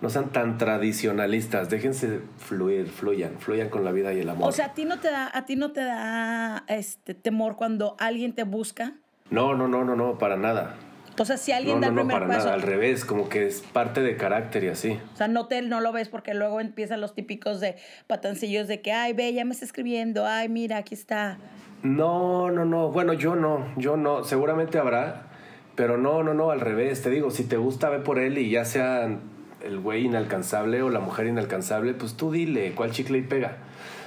[0.00, 4.48] no sean tan tradicionalistas, déjense fluir, fluyan, fluyan con la vida y el amor.
[4.48, 7.96] O sea, ¿a ti no te da, a ti no te da este temor cuando
[7.98, 8.94] alguien te busca?
[9.30, 10.74] No, no, no, no, no, para nada.
[11.18, 13.62] O sea, si alguien da el primer no, para nada, al revés, como que es
[13.62, 14.98] parte de carácter y así.
[15.14, 18.82] O sea, no te no lo ves porque luego empiezan los típicos de patancillos de
[18.82, 21.38] que, ay, ve, ya me está escribiendo, ay, mira, aquí está.
[21.82, 22.90] No, no, no.
[22.90, 24.24] Bueno, yo no, yo no.
[24.24, 25.28] Seguramente habrá,
[25.74, 27.02] pero no, no, no, al revés.
[27.02, 29.18] Te digo, si te gusta, ve por él y ya sea
[29.66, 33.58] el güey inalcanzable o la mujer inalcanzable, pues tú dile cuál chicle y pega.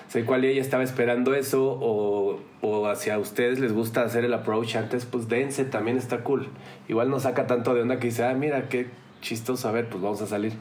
[0.08, 4.76] sé cuál ella estaba esperando eso o, o hacia ustedes les gusta hacer el approach
[4.76, 6.48] antes, pues dense, también está cool.
[6.88, 8.88] Igual no saca tanto de onda que dice, ah, mira, qué
[9.22, 10.54] chistoso, a ver, pues vamos a salir.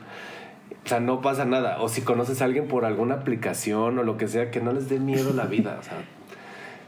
[0.84, 1.80] O sea, no pasa nada.
[1.80, 4.88] O si conoces a alguien por alguna aplicación o lo que sea, que no les
[4.88, 5.76] dé miedo la vida.
[5.80, 5.98] O sea,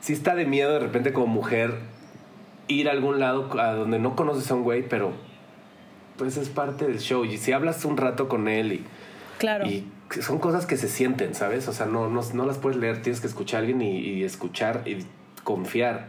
[0.00, 1.74] sí está de miedo de repente como mujer
[2.68, 5.12] ir a algún lado a donde no conoces a un güey, pero
[6.20, 7.24] pues es parte del show.
[7.24, 8.84] Y si hablas un rato con él y
[9.38, 9.66] Claro.
[9.66, 9.86] Y
[10.20, 11.66] son cosas que se sienten, ¿sabes?
[11.66, 14.22] O sea, no, no, no las puedes leer, tienes que escuchar a alguien y, y
[14.22, 15.06] escuchar y
[15.44, 16.08] confiar.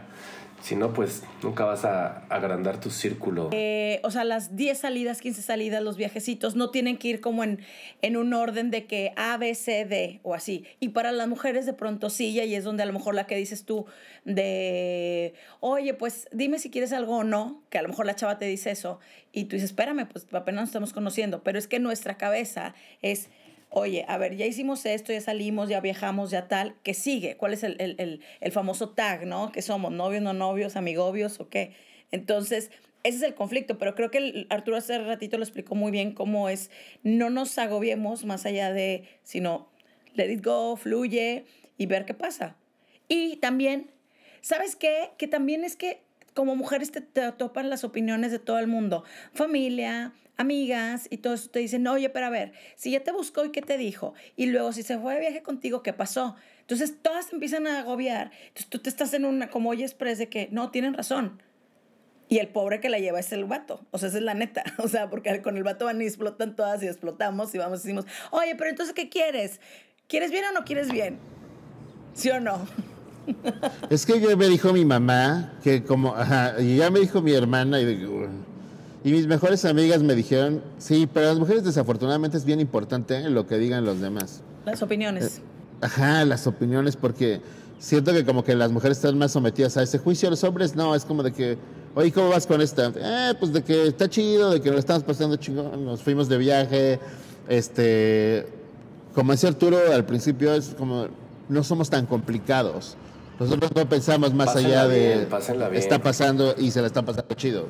[0.62, 3.50] Si no, pues nunca vas a agrandar tu círculo.
[3.52, 7.42] Eh, o sea, las 10 salidas, 15 salidas, los viajecitos, no tienen que ir como
[7.42, 7.58] en,
[8.00, 10.64] en un orden de que A, B, C, D o así.
[10.78, 13.34] Y para las mujeres de pronto sí, y es donde a lo mejor la que
[13.34, 13.86] dices tú
[14.24, 18.38] de, oye, pues dime si quieres algo o no, que a lo mejor la chava
[18.38, 19.00] te dice eso,
[19.32, 23.30] y tú dices, espérame, pues apenas nos estamos conociendo, pero es que nuestra cabeza es
[23.72, 27.36] oye, a ver, ya hicimos esto, ya salimos, ya viajamos, ya tal, ¿qué sigue?
[27.36, 29.50] ¿Cuál es el, el, el, famoso tag, ¿no?
[29.50, 29.90] ¿Qué somos?
[29.90, 31.72] ¿Novios, no novios, amigobios o qué?
[32.10, 32.70] Entonces,
[33.02, 36.50] ese es el conflicto, pero creo que Arturo hace ratito lo explicó muy bien cómo
[36.50, 36.70] es,
[37.02, 39.68] no nos agobiemos más allá de, sino
[40.14, 41.46] let it go, fluye
[41.78, 42.56] y ver qué pasa.
[43.08, 43.90] Y también,
[44.42, 45.12] ¿sabes qué?
[45.16, 46.02] Que también es que
[46.34, 51.34] como mujeres te, te topan las opiniones de todo el mundo, familia, amigas y todo
[51.34, 54.14] eso te dicen, oye, pero a ver, si ya te buscó y qué te dijo,
[54.36, 56.36] y luego si se fue de viaje contigo, ¿qué pasó?
[56.60, 58.30] Entonces todas empiezan a agobiar.
[58.48, 61.42] Entonces tú te estás en una, como oye express de que no, tienen razón.
[62.28, 63.84] Y el pobre que la lleva es el vato.
[63.90, 64.62] O sea, esa es la neta.
[64.78, 67.82] O sea, porque con el vato van y explotan todas y explotamos y vamos y
[67.82, 69.60] decimos, oye, pero entonces, ¿qué quieres?
[70.08, 71.18] ¿Quieres bien o no quieres bien?
[72.14, 72.66] ¿Sí o no?
[73.90, 77.32] Es que ya me dijo mi mamá que como, ajá, y ya me dijo mi
[77.32, 78.28] hermana y digo,
[79.04, 83.46] y mis mejores amigas me dijeron, sí, pero las mujeres desafortunadamente es bien importante lo
[83.46, 84.42] que digan los demás.
[84.64, 85.38] Las opiniones.
[85.38, 85.42] Eh,
[85.80, 87.40] ajá, las opiniones, porque
[87.78, 90.94] siento que como que las mujeres están más sometidas a ese juicio, los hombres no,
[90.94, 91.58] es como de que,
[91.96, 92.92] oye, ¿cómo vas con esta?
[92.94, 96.38] Eh, pues de que está chido, de que lo estamos pasando chingón, nos fuimos de
[96.38, 97.00] viaje,
[97.48, 98.46] este,
[99.14, 101.08] como decía Arturo al principio, es como,
[101.48, 102.96] no somos tan complicados.
[103.40, 105.26] Nosotros no pensamos más allá de,
[105.72, 107.66] está pasando y se la está pasando chido.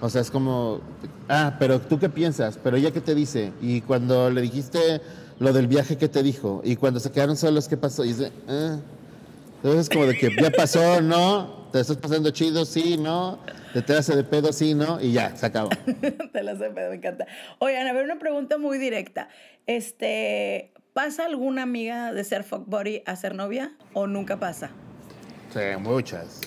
[0.00, 0.80] O sea, es como,
[1.28, 3.52] ah, pero tú qué piensas, pero ella qué te dice.
[3.60, 5.00] Y cuando le dijiste
[5.38, 6.62] lo del viaje, ¿qué te dijo?
[6.64, 8.04] Y cuando se quedaron solos, ¿qué pasó?
[8.04, 8.78] Y dice, ah.
[9.56, 11.68] Entonces es como de que ya pasó, ¿no?
[11.70, 13.38] Te estás pasando chido, sí, ¿no?
[13.86, 14.98] Te hace de pedo, sí, ¿no?
[15.00, 15.68] Y ya, se acabó.
[16.32, 17.26] te la hace de pedo, me encanta.
[17.58, 19.28] Oigan, a ver, una pregunta muy directa.
[19.66, 24.70] Este, ¿pasa alguna amiga de ser fuckbody a ser novia o nunca pasa?
[25.52, 26.40] Sí, muchas.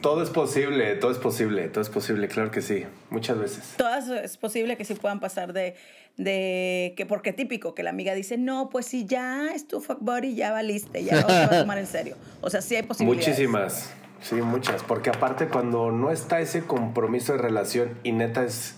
[0.00, 3.74] Todo es posible, todo es posible, todo es posible, claro que sí, muchas veces.
[3.76, 5.74] Todas es posible que sí puedan pasar de,
[6.16, 9.98] de que, porque típico, que la amiga dice, no, pues si ya es tu fuck
[10.00, 12.16] buddy, ya valiste, ya no te va a tomar en serio.
[12.40, 13.28] O sea, sí hay posibilidades.
[13.28, 18.76] Muchísimas, sí, muchas, porque aparte cuando no está ese compromiso de relación y neta es...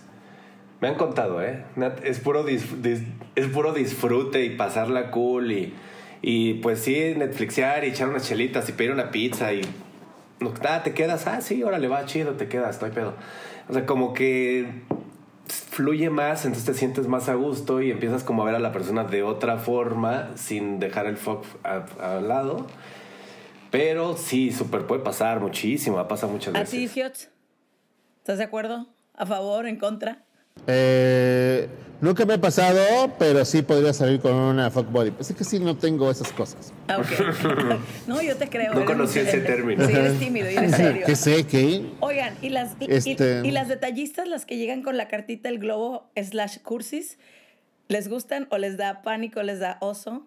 [0.80, 1.62] Me han contado, ¿eh?
[2.02, 5.74] Es puro, es puro disfrute y pasarla cool y,
[6.22, 9.61] y pues sí, Netflixear y echar unas chelitas y pedir una pizza y
[10.68, 13.14] ah, te quedas, ah, sí, órale, va chido, te quedas, no hay pedo.
[13.68, 14.83] O sea, como que
[15.46, 18.72] fluye más, entonces te sientes más a gusto y empiezas como a ver a la
[18.72, 22.66] persona de otra forma sin dejar el fuck al lado.
[23.70, 26.68] Pero sí, súper puede pasar muchísimo, ha pasado muchas veces.
[26.68, 27.31] ¿A ti,
[28.18, 28.88] ¿Estás de acuerdo?
[29.14, 29.66] ¿A favor?
[29.66, 30.24] ¿En contra?
[30.66, 31.68] Eh,
[32.00, 35.10] nunca me ha pasado, pero sí podría salir con una fuck body.
[35.10, 36.72] Pues es que sí no tengo esas cosas.
[36.88, 37.78] Ah, ok.
[38.06, 38.74] no, yo te creo.
[38.74, 39.86] No conocí ese término.
[39.86, 41.02] Sí, eres tímido y eres serio.
[41.06, 41.46] ¿Qué sé?
[41.46, 41.84] ¿Qué?
[42.00, 43.42] Oigan, ¿y las, este...
[43.44, 47.18] y, las detallistas, las que llegan con la cartita el globo slash cursis,
[47.88, 50.26] ¿les gustan o les da pánico, les da oso?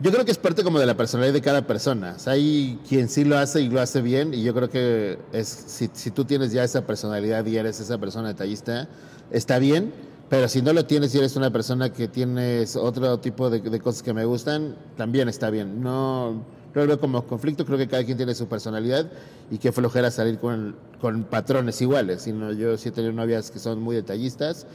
[0.00, 2.16] Yo creo que es parte como de la personalidad de cada persona.
[2.26, 5.90] hay quien sí lo hace y lo hace bien y yo creo que es si,
[5.92, 8.88] si tú tienes ya esa personalidad y eres esa persona detallista,
[9.30, 9.92] está bien,
[10.32, 14.02] pero si no lo tienes y eres una persona que tienes otro tipo de, cosas
[14.02, 15.82] que me gustan, también está bien.
[15.82, 16.42] No, no
[16.72, 19.12] lo veo como conflicto, creo que cada quien tiene su personalidad
[19.50, 22.22] y qué flojera salir con, con patrones iguales.
[22.22, 24.66] Sino yo sí he tenido novias que son muy detallistas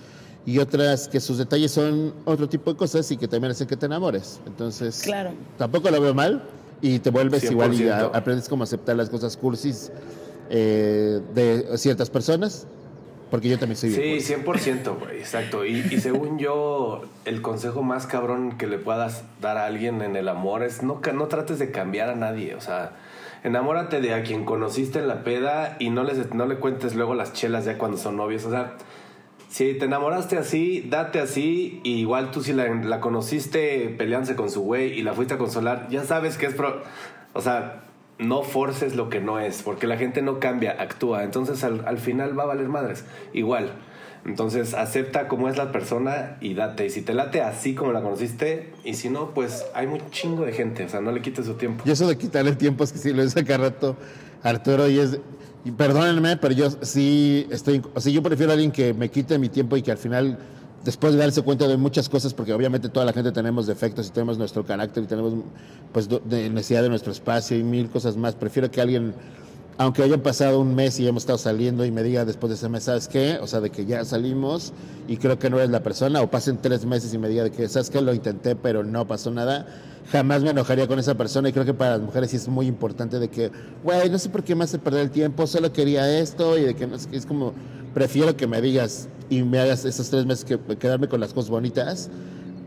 [0.45, 3.77] y otras que sus detalles son otro tipo de cosas y que también hacen que
[3.77, 4.39] te enamores.
[4.45, 5.31] Entonces, claro.
[5.57, 6.43] tampoco lo veo mal
[6.83, 9.91] y te vuelves igual y aprendes cómo aceptar las cosas cursis
[10.51, 12.67] eh, de ciertas personas
[13.29, 15.65] porque yo también soy Sí, 100%, güey, exacto.
[15.65, 20.15] Y, y, según yo, el consejo más cabrón que le puedas dar a alguien en
[20.15, 22.55] el amor es no, no trates de cambiar a nadie.
[22.55, 22.93] O sea,
[23.43, 27.15] enamórate de a quien conociste en la peda y no, les, no le cuentes luego
[27.15, 28.45] las chelas ya cuando son novios.
[28.45, 28.73] O sea,
[29.49, 31.81] si te enamoraste así, date así.
[31.83, 35.37] Y igual tú si la, la conociste peleándose con su güey y la fuiste a
[35.37, 36.53] consolar, ya sabes que es...
[36.53, 36.83] Pro,
[37.33, 37.83] o sea,
[38.19, 41.23] no forces lo que no es, porque la gente no cambia, actúa.
[41.23, 43.03] Entonces al, final va a valer madres.
[43.33, 43.71] Igual.
[44.25, 46.85] Entonces acepta cómo es la persona y date.
[46.85, 50.45] Y si te late así como la conociste, y si no, pues hay muy chingo
[50.45, 50.83] de gente.
[50.83, 51.83] O sea, no le quites su tiempo.
[51.85, 53.95] Y eso de quitarle tiempo es que si lo dice cada rato
[54.43, 55.19] Arturo y es.
[55.65, 57.81] Y perdónenme, pero yo sí estoy.
[57.93, 60.37] O sea, yo prefiero a alguien que me quite mi tiempo y que al final
[60.87, 64.11] después de darse cuenta de muchas cosas, porque obviamente toda la gente tenemos defectos y
[64.11, 65.33] tenemos nuestro carácter y tenemos
[65.91, 69.13] pues necesidad de nuestro espacio y mil cosas más, prefiero que alguien
[69.77, 72.69] aunque haya pasado un mes y hemos estado saliendo y me diga después de ese
[72.69, 73.37] mes, ¿sabes qué?
[73.41, 74.71] O sea, de que ya salimos
[75.09, 77.51] y creo que no eres la persona, o pasen tres meses y me diga de
[77.51, 78.01] que, ¿sabes qué?
[78.01, 79.67] Lo intenté, pero no pasó nada.
[80.09, 82.65] Jamás me enojaría con esa persona y creo que para las mujeres sí es muy
[82.65, 83.51] importante de que,
[83.83, 86.75] güey, no sé por qué me hace perder el tiempo, solo quería esto y de
[86.75, 87.53] que no sé, es como,
[87.97, 91.49] prefiero que me digas y me hagas esos tres meses que quedarme con las cosas
[91.49, 92.11] bonitas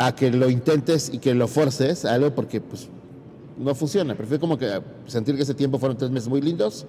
[0.01, 2.89] a que lo intentes y que lo forces a algo porque pues
[3.57, 4.17] no funciona.
[4.17, 6.85] Prefiero como que sentir que ese tiempo fueron tres meses muy lindos.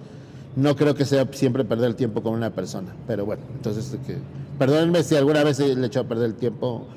[0.56, 2.92] No creo que sea siempre perder el tiempo con una persona.
[3.06, 4.16] Pero bueno, entonces, que,
[4.58, 6.88] perdónenme si alguna vez le he echado a perder el tiempo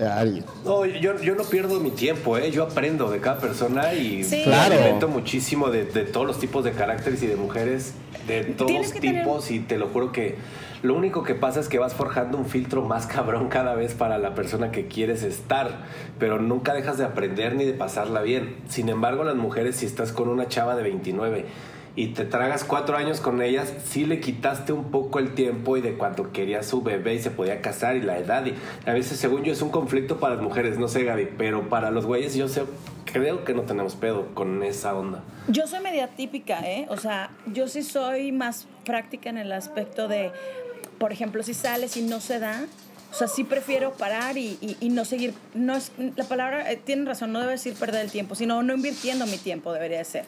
[0.00, 0.46] a alguien.
[0.64, 2.50] No, yo, yo no pierdo mi tiempo, ¿eh?
[2.50, 5.06] yo aprendo de cada persona y claro.
[5.08, 7.92] muchísimo de, de, todos los tipos de caracteres y de mujeres,
[8.26, 10.36] de todos tipos, y te lo juro que
[10.82, 14.18] lo único que pasa es que vas forjando un filtro más cabrón cada vez para
[14.18, 15.84] la persona que quieres estar,
[16.18, 18.56] pero nunca dejas de aprender ni de pasarla bien.
[18.68, 21.46] Sin embargo, las mujeres, si estás con una chava de 29
[21.96, 25.80] y te tragas cuatro años con ellas, sí le quitaste un poco el tiempo y
[25.80, 28.46] de cuando quería su bebé y se podía casar y la edad.
[28.46, 28.54] Y
[28.88, 31.90] a veces, según yo, es un conflicto para las mujeres, no sé, Gaby, pero para
[31.90, 32.62] los güeyes yo sé,
[33.04, 35.24] creo que no tenemos pedo con esa onda.
[35.48, 36.86] Yo soy media típica, ¿eh?
[36.88, 40.30] O sea, yo sí soy más práctica en el aspecto de
[40.98, 42.66] por ejemplo, si sales y no se da,
[43.10, 45.34] o sea, sí prefiero parar y, no seguir.
[45.54, 48.74] No es, la palabra, eh, tienen razón, no debe decir perder el tiempo, sino no
[48.74, 50.24] invirtiendo mi tiempo, debería de ser.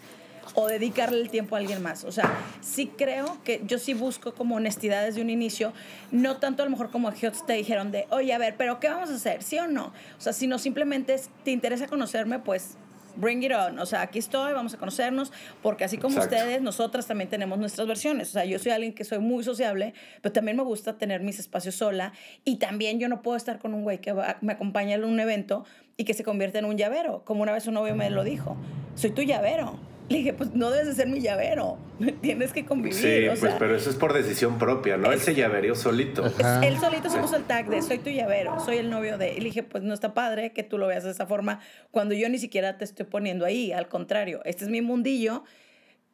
[0.54, 2.04] O dedicarle el tiempo a alguien más.
[2.04, 5.72] O sea, sí creo que yo sí busco como honestidad desde un inicio,
[6.10, 8.88] no tanto a lo mejor como a te dijeron de, oye, a ver, pero ¿qué
[8.88, 9.42] vamos a hacer?
[9.42, 9.92] ¿Sí o no?
[10.18, 12.76] O sea, sino simplemente te interesa conocerme, pues
[13.16, 13.78] bring it on.
[13.78, 15.32] O sea, aquí estoy, vamos a conocernos,
[15.62, 18.28] porque así como ustedes, nosotras también tenemos nuestras versiones.
[18.28, 21.38] O sea, yo soy alguien que soy muy sociable, pero también me gusta tener mis
[21.38, 22.12] espacios sola.
[22.44, 25.64] Y también yo no puedo estar con un güey que me acompaña en un evento
[25.96, 27.24] y que se convierte en un llavero.
[27.24, 28.56] Como una vez un novio me lo dijo,
[28.94, 29.78] soy tu llavero.
[30.10, 31.78] Le dije, pues no debes de ser mi llavero,
[32.20, 32.94] tienes que convivir.
[32.94, 35.12] Sí, pues pero eso es por decisión propia, ¿no?
[35.12, 36.26] él se llavereó solito.
[36.62, 39.34] él solito se puso el tag de soy tu llavero, soy el novio de.
[39.34, 41.60] Y le dije, pues no está padre que tú lo veas de esa forma
[41.92, 45.44] cuando yo ni siquiera te estoy poniendo ahí, al contrario, este es mi mundillo.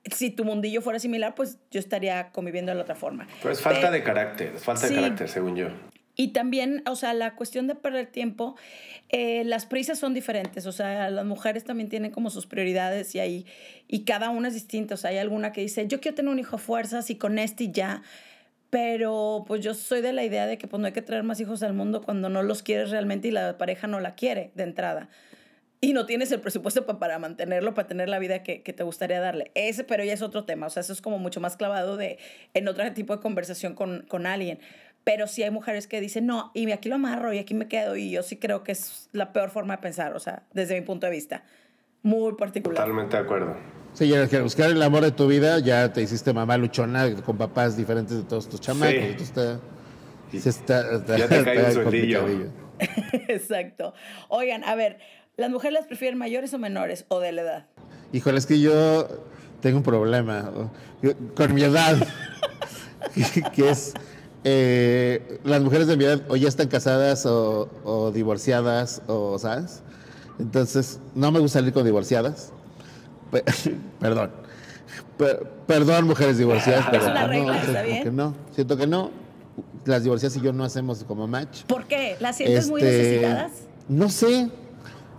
[0.05, 3.27] Si tu mundillo fuera similar, pues yo estaría conviviendo de la otra forma.
[3.43, 5.69] Pues falta de carácter, es falta de carácter, según yo.
[6.17, 8.57] Y también, o sea, la cuestión de perder tiempo,
[9.09, 13.21] eh, las prisas son diferentes, o sea, las mujeres también tienen como sus prioridades y
[13.21, 13.47] ahí,
[13.87, 16.39] y cada una es distinta, o sea, hay alguna que dice, yo quiero tener un
[16.39, 18.03] hijo a fuerzas y con este ya,
[18.71, 21.41] pero pues yo soy de la idea de que pues no hay que traer más
[21.41, 24.65] hijos al mundo cuando no los quieres realmente y la pareja no la quiere de
[24.65, 25.09] entrada.
[25.81, 29.21] Y no tienes el presupuesto para, mantenerlo, para tener la vida que, que, te gustaría
[29.21, 29.51] darle.
[29.55, 30.67] Ese, pero ya es otro tema.
[30.67, 32.19] O sea, eso es como mucho más clavado de
[32.55, 34.59] en otro tipo de conversación con, con alguien.
[35.07, 37.95] Pero sí hay mujeres que dicen, no, y aquí lo amarro y aquí me quedo.
[37.95, 40.85] Y yo sí creo que es la peor forma de pensar, o sea, desde mi
[40.85, 41.45] punto de vista.
[42.03, 42.79] Muy particular.
[42.79, 43.57] Totalmente de acuerdo.
[43.93, 47.39] Sí, ya que buscar el amor de tu vida, ya te hiciste mamá luchona con
[47.39, 48.95] papás diferentes de todos tus chamacos.
[50.33, 50.49] Sí.
[50.49, 52.27] Está, ya te cae un sueldillo.
[53.29, 53.95] Exacto.
[54.29, 54.99] Oigan, a ver,
[55.37, 57.67] ¿las mujeres las prefieren mayores o menores o de la edad?
[58.13, 59.07] Híjole, es que yo
[59.61, 60.51] tengo un problema
[61.37, 61.97] con mi edad,
[63.55, 63.95] que es
[64.49, 69.83] eh, las mujeres de mi edad o ya están casadas o, divorciadas o, ¿sabes?
[70.39, 72.53] Entonces, no me gusta salir con divorciadas.
[73.99, 74.31] perdón.
[75.67, 79.11] perdón, mujeres divorciadas, pero no, no, siento que no.
[79.85, 81.65] Las divorciadas y yo no hacemos como match.
[81.65, 82.17] ¿Por qué?
[82.21, 83.53] ¿Las sientes muy este, necesitadas?
[83.89, 84.49] No sé.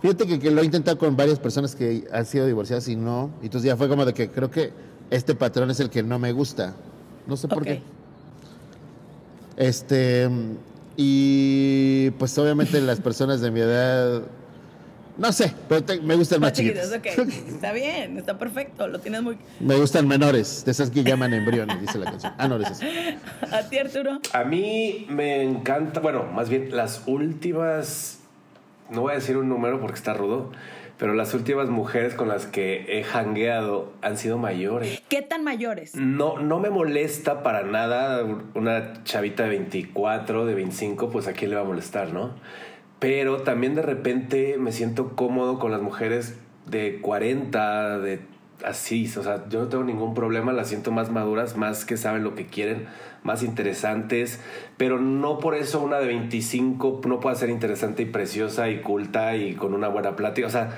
[0.00, 3.28] Fíjate que, lo he intentado con varias personas que han sido divorciadas y no.
[3.42, 4.72] Entonces ya fue como de que creo que
[5.10, 6.74] este patrón es el que no me gusta.
[7.26, 7.82] No sé por qué.
[9.58, 10.30] Este,
[10.96, 14.22] y pues obviamente las personas de mi edad,
[15.16, 16.92] no sé, pero me gustan más chiquitos.
[16.92, 19.36] Está bien, está perfecto, lo tienes muy...
[19.58, 22.32] Me gustan menores, de esas que llaman embriones, dice la canción.
[22.38, 22.84] Ah, no, es eso.
[23.52, 24.20] ¿A ti, Arturo?
[24.32, 28.20] A mí me encanta, bueno, más bien las últimas,
[28.90, 30.52] no voy a decir un número porque está rudo,
[30.98, 35.02] pero las últimas mujeres con las que he hangueado han sido mayores.
[35.08, 35.94] ¿Qué tan mayores?
[35.94, 41.50] No, no me molesta para nada una chavita de 24, de 25, pues a quién
[41.50, 42.34] le va a molestar, ¿no?
[42.98, 46.36] Pero también de repente me siento cómodo con las mujeres
[46.66, 48.20] de 40, de
[48.64, 52.24] así, o sea, yo no tengo ningún problema, las siento más maduras, más que saben
[52.24, 52.86] lo que quieren,
[53.22, 54.40] más interesantes,
[54.76, 59.36] pero no por eso una de 25 no puede ser interesante y preciosa y culta
[59.36, 60.70] y con una buena plática, o sea,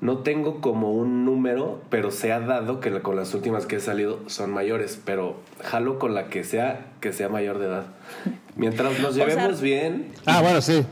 [0.00, 3.80] No tengo como un número, pero se ha dado que con las últimas que he
[3.80, 5.34] salido son mayores, pero
[5.64, 7.86] jalo con la que sea que sea mayor de edad.
[8.54, 10.12] Mientras nos llevemos bien.
[10.24, 10.84] Ah, bueno, sí.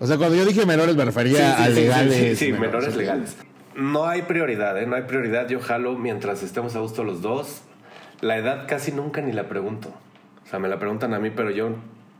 [0.00, 2.38] O sea, cuando yo dije menores me refería a legales.
[2.38, 3.36] Sí, menores, legales.
[3.76, 4.86] No hay prioridad, ¿eh?
[4.86, 5.46] No hay prioridad.
[5.48, 7.60] Yo jalo mientras estemos a gusto los dos.
[8.22, 9.92] La edad casi nunca ni la pregunto.
[10.48, 11.76] O sea, me la preguntan a mí, pero yo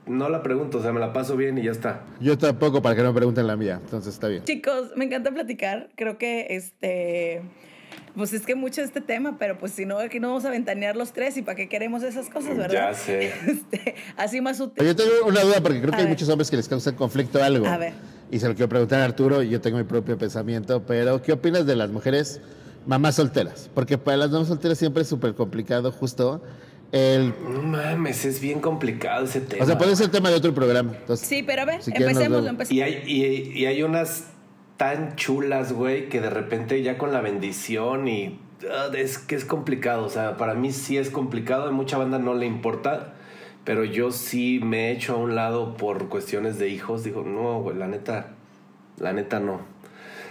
[0.06, 2.02] no la pregunto, o sea, me la paso bien y ya está.
[2.20, 4.44] Yo tampoco para que no me pregunten la mía, entonces está bien.
[4.44, 5.88] Chicos, me encanta platicar.
[5.96, 7.40] Creo que este.
[8.14, 10.94] Pues es que mucho este tema, pero pues si no, aquí no vamos a ventanear
[10.94, 12.90] los tres y para qué queremos esas cosas, ¿verdad?
[12.90, 13.32] Ya sé.
[13.46, 14.84] Este, así más útil.
[14.84, 17.66] Yo tengo una duda porque creo que hay muchos hombres que les causa conflicto algo.
[17.66, 17.94] A ver.
[18.30, 21.32] Y se lo quiero preguntar a Arturo y yo tengo mi propio pensamiento, pero ¿qué
[21.32, 22.42] opinas de las mujeres
[22.86, 23.70] mamás solteras?
[23.72, 26.42] Porque para las mamás solteras siempre es súper complicado justo
[26.92, 27.34] el...
[27.42, 29.64] No mames, es bien complicado ese tema.
[29.64, 30.92] O sea, puede ser tema de otro programa.
[31.16, 32.72] sí, pero a ver, empecemos, empecemos.
[32.72, 34.28] Y hay, y, hay unas
[34.76, 39.44] tan chulas, güey, que de repente ya con la bendición y ah, es que es
[39.44, 40.04] complicado.
[40.04, 41.68] O sea, para mí sí es complicado.
[41.68, 43.14] A mucha banda no le importa.
[43.64, 47.04] Pero yo sí me he hecho a un lado por cuestiones de hijos.
[47.04, 48.30] Digo, no, güey, la neta,
[48.98, 49.60] la neta no.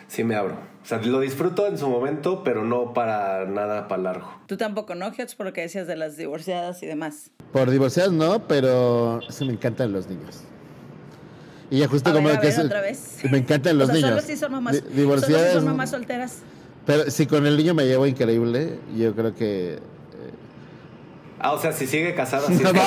[0.07, 0.57] Sí me abro.
[0.87, 4.33] O sea, lo disfruto en su momento, pero no para nada para largo.
[4.45, 5.35] Tú tampoco, ¿no, Hets?
[5.35, 7.29] Por lo que decías de las divorciadas y demás.
[7.51, 10.43] Por divorciadas no, pero sí me encantan los niños.
[11.69, 13.17] Y ya justo como que otra vez.
[13.29, 14.11] me encantan los niños.
[14.11, 16.37] Solo si son mamás, divorciadas, solo si son mamás solteras.
[16.85, 19.79] Pero si con el niño me llevo increíble, yo creo que
[21.39, 22.61] Ah, o sea, si sigue casada, sí.
[22.63, 22.81] No, no.
[22.81, 22.83] o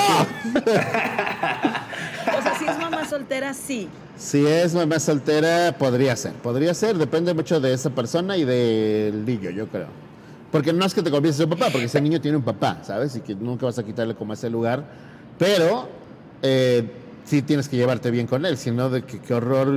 [2.42, 3.88] sea, si es mamá soltera, sí.
[4.16, 6.32] Si es mamá soltera, podría ser.
[6.34, 9.86] Podría ser, depende mucho de esa persona y del niño, yo creo.
[10.50, 13.14] Porque no es que te conviertas en papá, porque ese niño tiene un papá, ¿sabes?
[13.16, 14.84] Y que nunca vas a quitarle como ese lugar.
[15.38, 15.88] Pero
[16.42, 16.90] eh,
[17.24, 19.72] sí tienes que llevarte bien con él, sino de que qué horror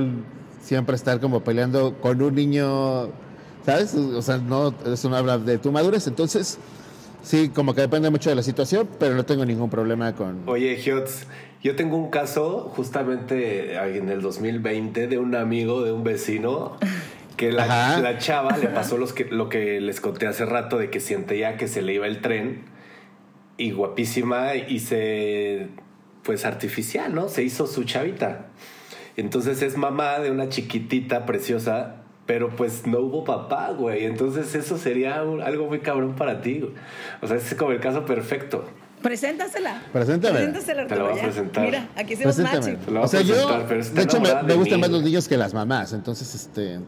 [0.60, 3.10] siempre estar como peleando con un niño,
[3.64, 3.94] ¿sabes?
[3.94, 6.08] O sea, no, eso no habla de tu madurez.
[6.08, 6.58] Entonces,
[7.24, 10.42] sí, como que depende mucho de la situación, pero no tengo ningún problema con...
[10.46, 11.26] Oye, Hiots,
[11.62, 16.76] yo tengo un caso justamente en el 2020 de un amigo, de un vecino,
[17.36, 21.00] que la, chava le pasó los que, lo que les conté hace rato de que
[21.38, 22.62] ya que se le iba el tren
[23.56, 25.68] y guapísima y se,
[26.22, 27.28] pues artificial, ¿no?
[27.28, 28.46] Se hizo su chavita.
[29.16, 34.04] Entonces es mamá de una chiquitita preciosa, pero pues no hubo papá, güey.
[34.04, 36.64] Entonces eso sería algo muy cabrón para ti.
[37.20, 38.64] O sea, es como el caso perfecto.
[39.02, 39.82] Preséntasela.
[39.92, 40.34] Preséntame.
[40.34, 41.64] Preséntasela, Te la voy a presentar.
[41.66, 42.78] Mira, aquí se matching.
[42.96, 45.92] O sea, yo, de hecho, me, gustan más los niños que las mamás.
[45.92, 46.80] Entonces, este...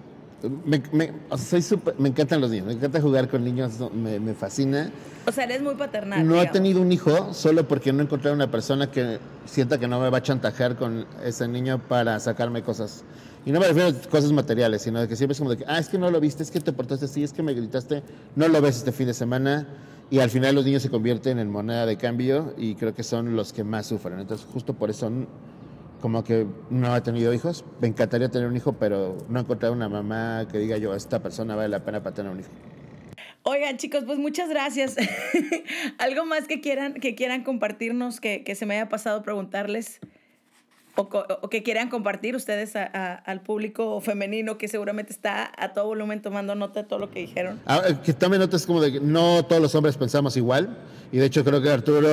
[0.64, 4.20] Me, me, o sea, soy me encantan los niños, me encanta jugar con niños, me,
[4.20, 4.90] me fascina.
[5.26, 6.26] O sea, eres muy paternal.
[6.26, 9.88] No he tenido un hijo solo porque no he encontrado una persona que sienta que
[9.88, 13.02] no me va a chantajear con ese niño para sacarme cosas.
[13.46, 15.64] Y no me refiero a cosas materiales, sino de que siempre es como de que,
[15.68, 18.02] ah, es que no lo viste, es que te portaste así, es que me gritaste,
[18.34, 19.68] no lo ves este fin de semana
[20.10, 23.36] y al final los niños se convierten en moneda de cambio y creo que son
[23.36, 24.18] los que más sufren.
[24.18, 25.08] Entonces, justo por eso,
[26.00, 27.64] como que no he tenido hijos.
[27.80, 31.22] Me encantaría tener un hijo, pero no he encontrado una mamá que diga yo, esta
[31.22, 32.50] persona vale la pena para tener un hijo.
[33.44, 34.96] Oigan, chicos, pues muchas gracias.
[35.98, 40.00] ¿Algo más que quieran, que quieran compartirnos, que, que se me haya pasado preguntarles?
[40.96, 46.54] O, que quieran compartir ustedes al público femenino que seguramente está a todo volumen tomando
[46.54, 47.60] nota de todo lo que dijeron.
[47.66, 50.76] Ah, eh, que también notas como de que no todos los hombres pensamos igual.
[51.12, 52.08] Y de hecho creo que Arturo,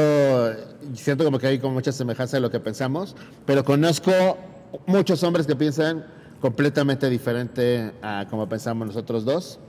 [0.94, 3.16] siento como que hay como mucha semejanza de lo que pensamos,
[3.46, 4.12] pero conozco
[4.86, 6.06] muchos hombres que piensan
[6.42, 9.60] completamente diferente a como pensamos nosotros dos.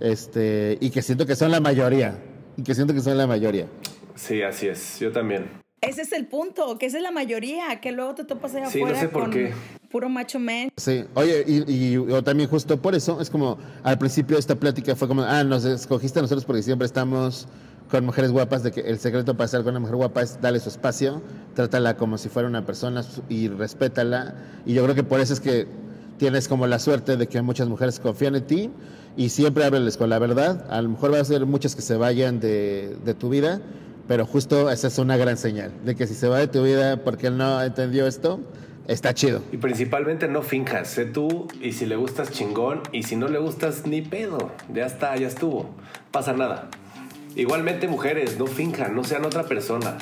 [0.00, 2.18] Este, y que siento que son la mayoría.
[2.56, 3.66] Y que siento que son la mayoría.
[4.14, 4.98] Sí, así es.
[5.00, 5.65] Yo también.
[5.86, 8.78] Ese es el punto, que esa es la mayoría, que luego te topas allá sí,
[8.78, 9.52] afuera no sé por con qué.
[9.90, 10.68] puro macho man.
[10.76, 14.96] Sí, oye, y, yo también justo por eso, es como al principio de esta plática
[14.96, 17.46] fue como, ah, nos escogiste a nosotros porque siempre estamos
[17.90, 20.58] con mujeres guapas, de que el secreto para estar con una mujer guapa es darle
[20.60, 21.22] su espacio,
[21.54, 24.34] trátala como si fuera una persona y respétala.
[24.64, 25.68] Y yo creo que por eso es que
[26.18, 28.70] tienes como la suerte de que muchas mujeres confían en ti
[29.16, 30.66] y siempre hábleles con la verdad.
[30.68, 33.60] A lo mejor va a ser muchas que se vayan de, de tu vida,
[34.08, 37.02] pero justo esa es una gran señal de que si se va de tu vida
[37.04, 38.40] porque él no entendió esto,
[38.86, 39.42] está chido.
[39.52, 43.38] Y principalmente no finjas, sé tú y si le gustas chingón y si no le
[43.38, 45.70] gustas ni pedo, ya está, ya estuvo,
[46.10, 46.68] pasa nada.
[47.34, 49.98] Igualmente mujeres, no finjan, no sean otra persona.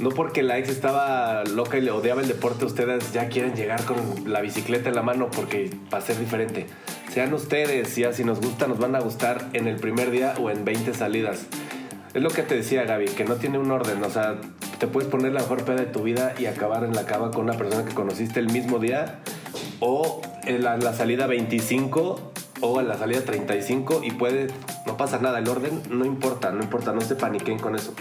[0.00, 3.84] No porque la ex estaba loca y le odiaba el deporte, ustedes ya quieren llegar
[3.84, 3.96] con
[4.30, 6.66] la bicicleta en la mano porque va a ser diferente.
[7.12, 10.50] Sean ustedes, ya si nos gusta, nos van a gustar en el primer día o
[10.50, 11.46] en 20 salidas.
[12.18, 14.02] Es lo que te decía Gaby, que no tiene un orden.
[14.02, 14.40] O sea,
[14.80, 17.44] te puedes poner la mejor peda de tu vida y acabar en la cama con
[17.44, 19.20] una persona que conociste el mismo día.
[19.78, 24.48] O en la, salida 25 o en la salida 35 y puede,
[24.84, 27.94] no pasa nada, el orden no importa, no importa, no se paniquen con eso.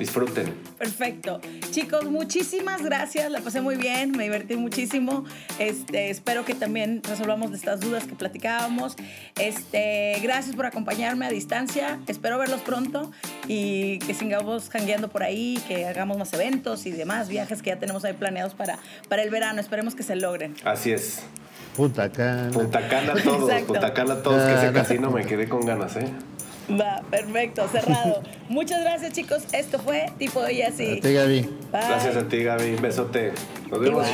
[0.00, 0.54] Disfruten.
[0.78, 1.42] Perfecto.
[1.72, 3.30] Chicos, muchísimas gracias.
[3.30, 5.26] La pasé muy bien, me divertí muchísimo.
[5.58, 8.96] Este, espero que también resolvamos estas dudas que platicábamos.
[9.38, 12.00] Este, gracias por acompañarme a distancia.
[12.06, 13.12] Espero verlos pronto
[13.46, 17.78] y que sigamos jangueando por ahí, que hagamos más eventos y demás viajes que ya
[17.78, 18.78] tenemos ahí planeados para,
[19.10, 19.60] para el verano.
[19.60, 20.54] Esperemos que se logren.
[20.64, 21.20] Así es.
[21.76, 22.50] Punta Cana.
[22.52, 23.74] Punta Cana todos, Exacto.
[23.74, 26.10] Punta Cana todos, que ese casino me quedé con ganas, ¿eh?
[26.78, 28.22] Va, perfecto, cerrado.
[28.48, 29.44] Muchas gracias, chicos.
[29.52, 30.98] Esto fue Tipo y así.
[30.98, 31.40] A ti, Gaby.
[31.42, 31.50] Bye.
[31.72, 32.76] Gracias a ti, Gaby.
[32.76, 33.32] Besote.
[33.70, 34.06] Nos vemos.